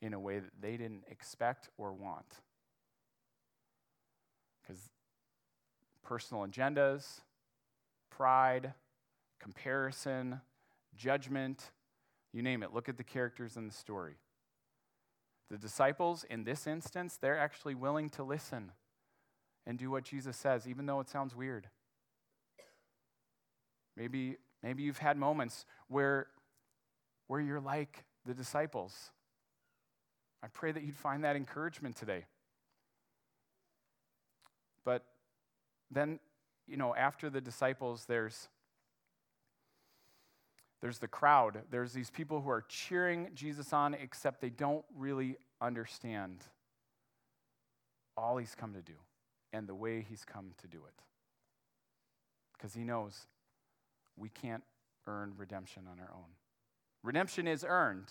in 0.00 0.14
a 0.14 0.20
way 0.20 0.38
that 0.38 0.52
they 0.60 0.76
didn't 0.76 1.04
expect 1.08 1.68
or 1.76 1.92
want. 1.92 2.40
Because 4.62 4.90
personal 6.02 6.46
agendas, 6.46 7.20
pride, 8.10 8.74
comparison, 9.40 10.40
judgment, 10.96 11.70
you 12.32 12.42
name 12.42 12.62
it. 12.62 12.72
Look 12.72 12.88
at 12.88 12.96
the 12.96 13.04
characters 13.04 13.56
in 13.56 13.66
the 13.66 13.74
story. 13.74 14.14
The 15.50 15.58
disciples, 15.58 16.24
in 16.28 16.44
this 16.44 16.66
instance, 16.66 17.18
they're 17.20 17.38
actually 17.38 17.74
willing 17.74 18.08
to 18.10 18.22
listen 18.22 18.72
and 19.66 19.78
do 19.78 19.90
what 19.90 20.04
Jesus 20.04 20.36
says, 20.36 20.66
even 20.66 20.86
though 20.86 21.00
it 21.00 21.08
sounds 21.08 21.34
weird. 21.34 21.68
Maybe, 23.96 24.36
maybe 24.62 24.82
you've 24.82 24.98
had 24.98 25.16
moments 25.16 25.64
where, 25.88 26.26
where 27.28 27.40
you're 27.40 27.60
like 27.60 28.04
the 28.26 28.34
disciples. 28.34 29.10
I 30.42 30.48
pray 30.48 30.72
that 30.72 30.82
you'd 30.82 30.96
find 30.96 31.24
that 31.24 31.36
encouragement 31.36 31.96
today. 31.96 32.26
But 34.84 35.04
then, 35.90 36.18
you 36.66 36.76
know, 36.76 36.94
after 36.94 37.30
the 37.30 37.40
disciples, 37.40 38.04
there's 38.06 38.48
there's 40.82 40.98
the 40.98 41.08
crowd. 41.08 41.62
There's 41.70 41.94
these 41.94 42.10
people 42.10 42.42
who 42.42 42.50
are 42.50 42.62
cheering 42.68 43.30
Jesus 43.34 43.72
on, 43.72 43.94
except 43.94 44.42
they 44.42 44.50
don't 44.50 44.84
really 44.94 45.38
understand 45.58 46.44
all 48.18 48.36
he's 48.36 48.54
come 48.54 48.74
to 48.74 48.82
do 48.82 48.92
and 49.54 49.68
the 49.68 49.74
way 49.74 50.04
he's 50.06 50.24
come 50.24 50.50
to 50.60 50.66
do 50.66 50.78
it. 50.78 51.00
Because 52.52 52.74
he 52.74 52.82
knows 52.82 53.26
we 54.16 54.28
can't 54.28 54.64
earn 55.06 55.32
redemption 55.36 55.84
on 55.90 56.00
our 56.00 56.10
own. 56.12 56.30
Redemption 57.04 57.46
is 57.46 57.64
earned, 57.66 58.08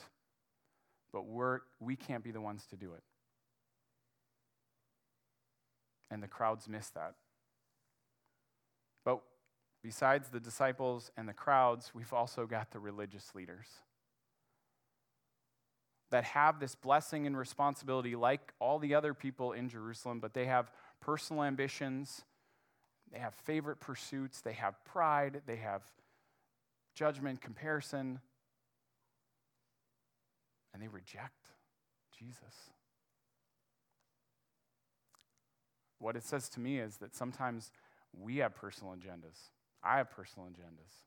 but 1.11 1.25
we're, 1.25 1.59
we 1.79 1.95
can't 1.95 2.23
be 2.23 2.31
the 2.31 2.41
ones 2.41 2.65
to 2.69 2.77
do 2.77 2.93
it. 2.93 3.03
And 6.09 6.23
the 6.23 6.27
crowds 6.27 6.69
miss 6.69 6.89
that. 6.91 7.15
But 9.03 9.19
besides 9.81 10.29
the 10.29 10.39
disciples 10.39 11.11
and 11.17 11.27
the 11.27 11.33
crowds, 11.33 11.91
we've 11.93 12.13
also 12.13 12.45
got 12.45 12.71
the 12.71 12.79
religious 12.79 13.35
leaders 13.35 13.67
that 16.11 16.23
have 16.25 16.59
this 16.59 16.75
blessing 16.75 17.25
and 17.25 17.35
responsibility 17.35 18.15
like 18.15 18.53
all 18.59 18.77
the 18.77 18.93
other 18.93 19.15
people 19.15 19.51
in 19.51 19.67
Jerusalem, 19.67 20.19
but 20.19 20.35
they 20.35 20.45
have 20.45 20.71
personal 21.05 21.43
ambitions, 21.43 22.23
they 23.11 23.19
have 23.19 23.33
favorite 23.33 23.79
pursuits, 23.79 24.41
they 24.41 24.53
have 24.53 24.83
pride, 24.85 25.41
they 25.45 25.57
have 25.57 25.81
judgment, 26.95 27.41
comparison, 27.41 28.19
and 30.73 30.81
they 30.81 30.87
reject 30.87 31.49
Jesus. 32.17 32.71
What 35.99 36.15
it 36.15 36.23
says 36.23 36.47
to 36.49 36.59
me 36.59 36.79
is 36.79 36.97
that 36.97 37.15
sometimes 37.15 37.71
we 38.17 38.37
have 38.37 38.55
personal 38.55 38.93
agendas. 38.93 39.49
I 39.83 39.97
have 39.97 40.09
personal 40.09 40.47
agendas. 40.47 41.03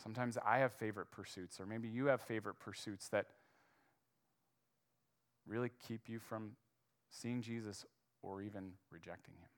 Sometimes 0.00 0.38
I 0.46 0.58
have 0.58 0.72
favorite 0.72 1.10
pursuits, 1.10 1.58
or 1.58 1.66
maybe 1.66 1.88
you 1.88 2.06
have 2.06 2.20
favorite 2.20 2.60
pursuits 2.60 3.08
that 3.08 3.26
really 5.46 5.70
keep 5.88 6.08
you 6.08 6.18
from 6.18 6.52
seeing 7.10 7.40
Jesus 7.40 7.84
or 8.22 8.42
even 8.42 8.72
rejecting 8.90 9.34
him. 9.34 9.48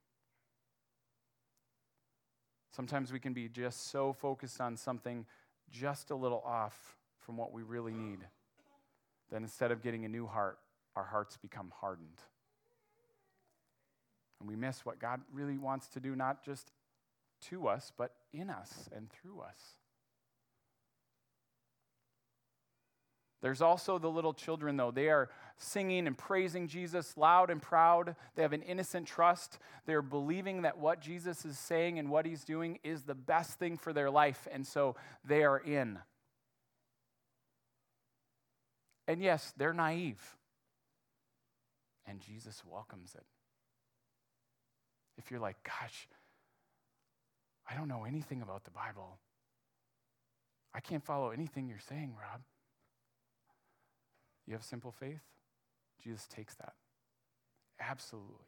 Sometimes 2.71 3.13
we 3.13 3.19
can 3.19 3.33
be 3.33 3.49
just 3.49 3.91
so 3.91 4.13
focused 4.13 4.61
on 4.61 4.77
something 4.77 5.27
just 5.71 6.11
a 6.11 6.15
little 6.15 6.43
off 6.47 6.97
from 7.19 7.37
what 7.37 7.53
we 7.53 7.63
really 7.63 7.93
need 7.93 8.21
that 9.31 9.43
instead 9.43 9.71
of 9.71 9.83
getting 9.83 10.05
a 10.05 10.09
new 10.09 10.27
heart, 10.27 10.59
our 10.97 11.05
hearts 11.05 11.37
become 11.37 11.73
hardened. 11.81 12.23
And 14.41 14.49
we 14.49 14.57
miss 14.57 14.85
what 14.87 14.99
God 14.99 15.21
really 15.33 15.59
wants 15.59 15.89
to 15.89 16.01
do, 16.01 16.15
not 16.15 16.45
just 16.45 16.71
to 17.49 17.69
us, 17.69 17.93
but 17.97 18.13
in 18.33 18.51
us 18.51 18.89
and 18.95 19.11
through 19.11 19.41
us. 19.41 19.61
There's 23.41 23.63
also 23.63 23.99
the 23.99 24.11
little 24.11 24.35
children, 24.35 24.77
though. 24.77 24.91
They 24.91 25.09
are 25.09 25.31
singing 25.57 26.07
and 26.07 26.19
praising 26.19 26.67
Jesus 26.67 27.17
loud 27.17 27.51
and 27.51 27.63
proud. 27.63 28.17
They 28.35 28.43
have 28.43 28.53
an 28.53 28.63
innocent 28.63 29.07
trust. 29.07 29.59
They're 29.87 30.03
believing 30.03 30.63
that 30.63 30.79
what 30.79 31.01
Jesus 31.01 31.45
is 31.45 31.59
saying 31.59 31.99
and 31.99 32.11
what 32.11 32.27
he's 32.27 32.45
doing 32.45 32.79
is 32.83 33.03
the 33.03 33.15
best 33.15 33.59
thing 33.59 33.77
for 33.77 33.93
their 33.93 34.11
life, 34.11 34.49
and 34.51 34.67
so 34.67 34.97
they 35.25 35.45
are 35.45 35.59
in. 35.59 35.99
And 39.07 39.23
yes, 39.23 39.55
they're 39.57 39.73
naive. 39.73 40.37
And 42.07 42.21
Jesus 42.21 42.63
welcomes 42.65 43.15
it. 43.15 43.25
If 45.17 45.31
you're 45.31 45.41
like, 45.41 45.57
gosh, 45.63 46.09
I 47.71 47.75
don't 47.75 47.89
know 47.89 48.05
anything 48.05 48.43
about 48.43 48.65
the 48.65 48.71
Bible. 48.71 49.19
I 50.75 50.81
can't 50.81 51.05
follow 51.05 51.31
anything 51.31 51.69
you're 51.69 51.79
saying, 51.79 52.15
Rob. 52.21 52.41
You 54.49 54.55
have 54.55 54.65
simple 54.65 54.91
faith? 54.91 55.21
Jesus 56.03 56.27
takes 56.27 56.55
that. 56.55 56.73
Absolutely. 57.79 58.47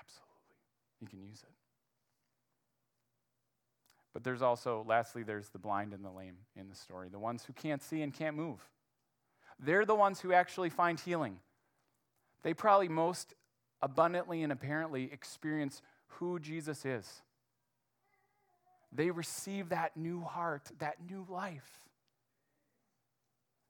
Absolutely. 0.00 0.56
He 0.98 1.06
can 1.06 1.20
use 1.20 1.42
it. 1.42 1.54
But 4.12 4.24
there's 4.24 4.42
also, 4.42 4.84
lastly, 4.88 5.22
there's 5.22 5.50
the 5.50 5.60
blind 5.60 5.94
and 5.94 6.04
the 6.04 6.10
lame 6.10 6.38
in 6.56 6.68
the 6.68 6.74
story, 6.74 7.08
the 7.08 7.18
ones 7.18 7.44
who 7.44 7.52
can't 7.52 7.80
see 7.80 8.02
and 8.02 8.12
can't 8.12 8.34
move. 8.34 8.58
They're 9.60 9.84
the 9.84 9.94
ones 9.94 10.20
who 10.20 10.32
actually 10.32 10.70
find 10.70 10.98
healing. 10.98 11.38
They 12.42 12.52
probably 12.52 12.88
most 12.88 13.34
abundantly 13.80 14.42
and 14.42 14.50
apparently 14.50 15.04
experience 15.12 15.80
who 16.06 16.40
Jesus 16.40 16.84
is. 16.84 17.22
They 18.92 19.12
receive 19.12 19.68
that 19.68 19.96
new 19.96 20.22
heart, 20.22 20.70
that 20.80 20.96
new 21.08 21.24
life. 21.28 21.80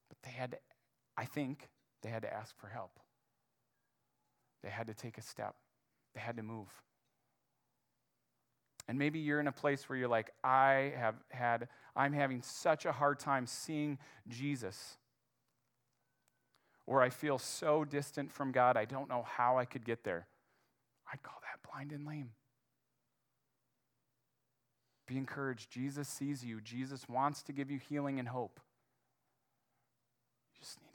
But 0.08 0.18
they 0.22 0.30
had, 0.30 0.52
to, 0.52 0.58
I 1.18 1.24
think, 1.24 1.68
they 2.02 2.10
had 2.10 2.22
to 2.22 2.32
ask 2.32 2.56
for 2.56 2.68
help. 2.68 3.00
They 4.62 4.70
had 4.70 4.86
to 4.86 4.94
take 4.94 5.18
a 5.18 5.22
step, 5.22 5.56
they 6.14 6.20
had 6.20 6.36
to 6.36 6.42
move. 6.42 6.68
And 8.86 8.98
maybe 8.98 9.18
you're 9.18 9.40
in 9.40 9.48
a 9.48 9.52
place 9.52 9.88
where 9.88 9.98
you're 9.98 10.08
like, 10.08 10.30
I 10.42 10.94
have 10.96 11.16
had, 11.30 11.68
I'm 11.94 12.14
having 12.14 12.40
such 12.40 12.86
a 12.86 12.92
hard 12.92 13.18
time 13.18 13.46
seeing 13.46 13.98
Jesus. 14.28 14.96
Or 16.86 17.02
I 17.02 17.10
feel 17.10 17.38
so 17.38 17.84
distant 17.84 18.32
from 18.32 18.50
God, 18.50 18.78
I 18.78 18.86
don't 18.86 19.10
know 19.10 19.26
how 19.28 19.58
I 19.58 19.66
could 19.66 19.84
get 19.84 20.04
there. 20.04 20.26
I'd 21.12 21.22
call 21.22 21.38
that 21.42 21.70
blind 21.70 21.92
and 21.92 22.06
lame. 22.06 22.30
Be 25.06 25.18
encouraged. 25.18 25.70
Jesus 25.70 26.08
sees 26.08 26.42
you. 26.42 26.60
Jesus 26.62 27.06
wants 27.08 27.42
to 27.42 27.52
give 27.52 27.70
you 27.70 27.78
healing 27.78 28.18
and 28.18 28.28
hope. 28.28 28.58
You 30.54 30.60
just 30.60 30.80
need 30.80 30.87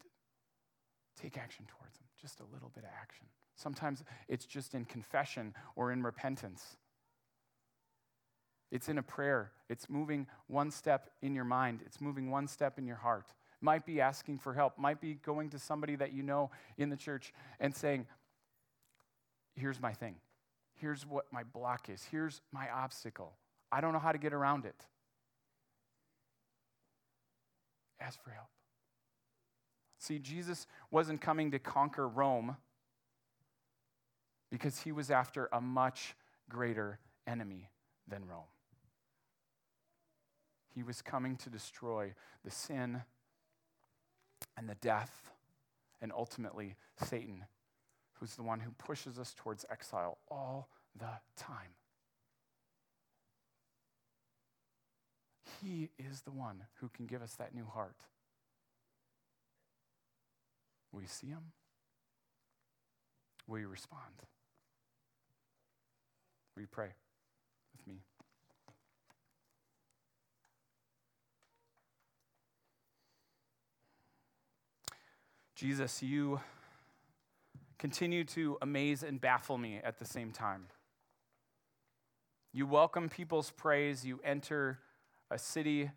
take 1.23 1.37
action 1.37 1.65
towards 1.67 1.97
them, 1.97 2.05
just 2.21 2.39
a 2.41 2.43
little 2.53 2.69
bit 2.75 2.83
of 2.83 2.89
action. 3.01 3.25
Sometimes 3.55 4.03
it's 4.27 4.45
just 4.45 4.73
in 4.75 4.83
confession 4.83 5.53
or 5.75 5.91
in 5.91 6.03
repentance. 6.03 6.77
It's 8.71 8.89
in 8.89 8.97
a 8.97 9.03
prayer. 9.03 9.51
It's 9.69 9.89
moving 9.89 10.27
one 10.47 10.71
step 10.71 11.09
in 11.21 11.33
your 11.33 11.45
mind, 11.45 11.79
it's 11.85 12.01
moving 12.01 12.29
one 12.29 12.47
step 12.47 12.77
in 12.77 12.85
your 12.85 12.97
heart. 12.97 13.25
Might 13.61 13.85
be 13.85 14.01
asking 14.01 14.39
for 14.39 14.53
help, 14.53 14.77
might 14.77 14.99
be 14.99 15.13
going 15.13 15.49
to 15.51 15.59
somebody 15.59 15.95
that 15.95 16.11
you 16.11 16.21
know 16.21 16.51
in 16.77 16.89
the 16.89 16.97
church 16.97 17.31
and 17.59 17.73
saying, 17.73 18.07
Here's 19.55 19.79
my 19.79 19.93
thing. 19.93 20.15
Here's 20.73 21.05
what 21.05 21.31
my 21.31 21.43
block 21.43 21.87
is. 21.87 22.03
Here's 22.09 22.41
my 22.51 22.67
obstacle. 22.71 23.33
I 23.71 23.81
don't 23.81 23.93
know 23.93 23.99
how 23.99 24.11
to 24.11 24.17
get 24.17 24.33
around 24.33 24.65
it. 24.65 24.75
Ask 28.01 28.21
for 28.23 28.31
help. 28.31 28.47
See, 30.03 30.19
Jesus 30.19 30.67
wasn't 30.91 31.21
coming 31.21 31.51
to 31.51 31.59
conquer 31.59 32.05
Rome 32.05 32.57
because 34.51 34.79
he 34.81 34.91
was 34.91 35.09
after 35.09 35.47
a 35.53 35.61
much 35.61 36.13
greater 36.49 36.99
enemy 37.25 37.69
than 38.05 38.27
Rome. 38.27 38.43
He 40.75 40.83
was 40.83 41.01
coming 41.01 41.37
to 41.37 41.49
destroy 41.49 42.15
the 42.43 42.51
sin 42.51 43.03
and 44.57 44.67
the 44.67 44.75
death 44.75 45.31
and 46.01 46.11
ultimately 46.11 46.75
Satan, 46.97 47.45
who's 48.15 48.35
the 48.35 48.43
one 48.43 48.59
who 48.59 48.71
pushes 48.71 49.17
us 49.17 49.33
towards 49.37 49.65
exile 49.71 50.17
all 50.29 50.67
the 50.99 51.21
time. 51.37 51.75
He 55.61 55.91
is 55.97 56.23
the 56.23 56.31
one 56.31 56.63
who 56.81 56.89
can 56.89 57.05
give 57.05 57.21
us 57.21 57.35
that 57.35 57.55
new 57.55 57.65
heart. 57.65 57.95
Will 60.93 61.01
you 61.01 61.07
see 61.07 61.27
them? 61.27 61.51
Will 63.47 63.59
you 63.59 63.67
respond? 63.67 64.21
Will 66.55 66.61
you 66.61 66.67
pray 66.67 66.89
with 67.75 67.87
me? 67.87 68.03
Jesus, 75.55 76.03
you 76.03 76.39
continue 77.79 78.23
to 78.25 78.57
amaze 78.61 79.03
and 79.03 79.19
baffle 79.19 79.57
me 79.57 79.79
at 79.83 79.97
the 79.97 80.05
same 80.05 80.31
time. 80.31 80.67
You 82.53 82.67
welcome 82.67 83.09
people's 83.09 83.49
praise, 83.49 84.05
you 84.05 84.19
enter 84.23 84.79
a 85.31 85.39
city. 85.39 85.89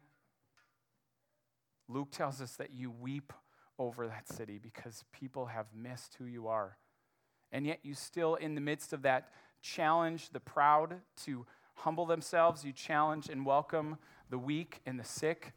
Luke 1.88 2.10
tells 2.10 2.40
us 2.40 2.56
that 2.56 2.72
you 2.72 2.90
weep 2.90 3.32
over 3.78 4.06
that 4.06 4.28
city 4.28 4.58
because 4.62 5.04
people 5.12 5.46
have 5.46 5.66
missed 5.74 6.16
who 6.18 6.24
you 6.24 6.48
are. 6.48 6.76
And 7.52 7.66
yet, 7.66 7.80
you 7.82 7.94
still, 7.94 8.34
in 8.34 8.54
the 8.54 8.60
midst 8.60 8.92
of 8.92 9.02
that, 9.02 9.30
challenge 9.62 10.30
the 10.30 10.40
proud 10.40 10.96
to 11.24 11.46
humble 11.74 12.06
themselves. 12.06 12.64
You 12.64 12.72
challenge 12.72 13.28
and 13.28 13.46
welcome 13.46 13.98
the 14.30 14.38
weak 14.38 14.80
and 14.86 14.98
the 14.98 15.04
sick 15.04 15.52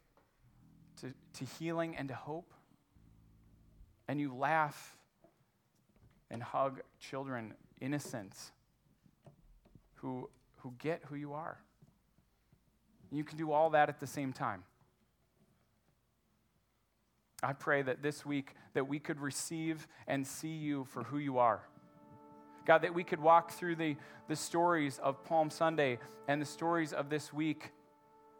to, 1.00 1.12
to 1.34 1.44
healing 1.58 1.96
and 1.96 2.08
to 2.08 2.14
hope. 2.14 2.52
And 4.08 4.20
you 4.20 4.34
laugh 4.34 4.96
and 6.30 6.42
hug 6.42 6.80
children, 6.98 7.54
innocent, 7.80 8.34
who, 9.94 10.28
who 10.58 10.74
get 10.78 11.02
who 11.06 11.16
you 11.16 11.32
are. 11.32 11.58
You 13.12 13.24
can 13.24 13.36
do 13.36 13.50
all 13.50 13.70
that 13.70 13.88
at 13.88 13.98
the 13.98 14.06
same 14.06 14.32
time. 14.32 14.62
I 17.42 17.52
pray 17.52 17.82
that 17.82 18.02
this 18.02 18.24
week 18.26 18.54
that 18.74 18.86
we 18.86 18.98
could 18.98 19.20
receive 19.20 19.86
and 20.06 20.26
see 20.26 20.48
you 20.48 20.84
for 20.84 21.04
who 21.04 21.18
you 21.18 21.38
are. 21.38 21.62
God, 22.66 22.82
that 22.82 22.94
we 22.94 23.04
could 23.04 23.20
walk 23.20 23.52
through 23.52 23.76
the, 23.76 23.96
the 24.28 24.36
stories 24.36 25.00
of 25.02 25.24
Palm 25.24 25.50
Sunday 25.50 25.98
and 26.28 26.40
the 26.40 26.46
stories 26.46 26.92
of 26.92 27.08
this 27.08 27.32
week 27.32 27.72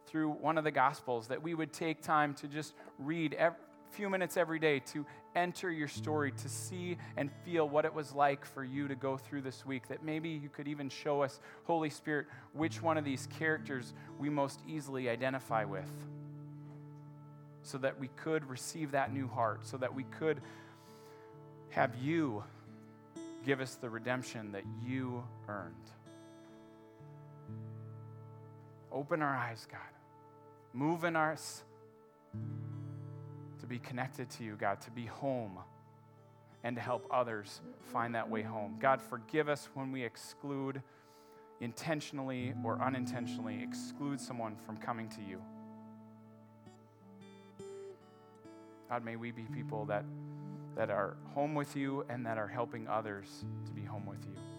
through 0.06 0.30
one 0.30 0.58
of 0.58 0.64
the 0.64 0.70
Gospels, 0.70 1.28
that 1.28 1.42
we 1.42 1.54
would 1.54 1.72
take 1.72 2.02
time 2.02 2.34
to 2.34 2.48
just 2.48 2.74
read 2.98 3.34
a 3.34 3.54
few 3.90 4.10
minutes 4.10 4.36
every 4.36 4.58
day 4.58 4.80
to 4.80 5.06
enter 5.34 5.70
your 5.70 5.88
story, 5.88 6.32
to 6.32 6.48
see 6.48 6.98
and 7.16 7.30
feel 7.44 7.68
what 7.68 7.84
it 7.84 7.94
was 7.94 8.12
like 8.12 8.44
for 8.44 8.64
you 8.64 8.88
to 8.88 8.94
go 8.94 9.16
through 9.16 9.40
this 9.40 9.64
week. 9.64 9.88
That 9.88 10.04
maybe 10.04 10.28
you 10.28 10.48
could 10.48 10.68
even 10.68 10.88
show 10.88 11.22
us, 11.22 11.40
Holy 11.64 11.90
Spirit, 11.90 12.26
which 12.52 12.82
one 12.82 12.98
of 12.98 13.04
these 13.04 13.28
characters 13.38 13.94
we 14.18 14.28
most 14.28 14.60
easily 14.68 15.08
identify 15.08 15.64
with 15.64 15.90
so 17.70 17.78
that 17.78 18.00
we 18.00 18.08
could 18.16 18.48
receive 18.50 18.90
that 18.92 19.12
new 19.12 19.28
heart, 19.28 19.64
so 19.66 19.76
that 19.76 19.94
we 19.94 20.02
could 20.04 20.40
have 21.70 21.94
you 22.02 22.42
give 23.46 23.60
us 23.60 23.76
the 23.76 23.88
redemption 23.88 24.52
that 24.52 24.64
you 24.84 25.22
earned. 25.48 25.74
Open 28.90 29.22
our 29.22 29.36
eyes, 29.36 29.66
God. 29.70 29.80
Move 30.72 31.04
in 31.04 31.14
us 31.14 31.62
to 33.60 33.66
be 33.66 33.78
connected 33.78 34.28
to 34.30 34.44
you, 34.44 34.56
God, 34.56 34.80
to 34.82 34.90
be 34.90 35.06
home 35.06 35.58
and 36.64 36.74
to 36.74 36.82
help 36.82 37.06
others 37.10 37.60
find 37.92 38.16
that 38.16 38.28
way 38.28 38.42
home. 38.42 38.76
God, 38.80 39.00
forgive 39.00 39.48
us 39.48 39.68
when 39.74 39.92
we 39.92 40.02
exclude, 40.02 40.82
intentionally 41.60 42.52
or 42.64 42.80
unintentionally, 42.82 43.62
exclude 43.62 44.20
someone 44.20 44.56
from 44.66 44.76
coming 44.76 45.08
to 45.10 45.20
you. 45.22 45.40
God, 48.90 49.04
may 49.04 49.14
we 49.14 49.30
be 49.30 49.44
people 49.44 49.84
that, 49.84 50.04
that 50.76 50.90
are 50.90 51.16
home 51.32 51.54
with 51.54 51.76
you 51.76 52.04
and 52.08 52.26
that 52.26 52.38
are 52.38 52.48
helping 52.48 52.88
others 52.88 53.44
to 53.66 53.72
be 53.72 53.82
home 53.82 54.04
with 54.04 54.18
you. 54.26 54.49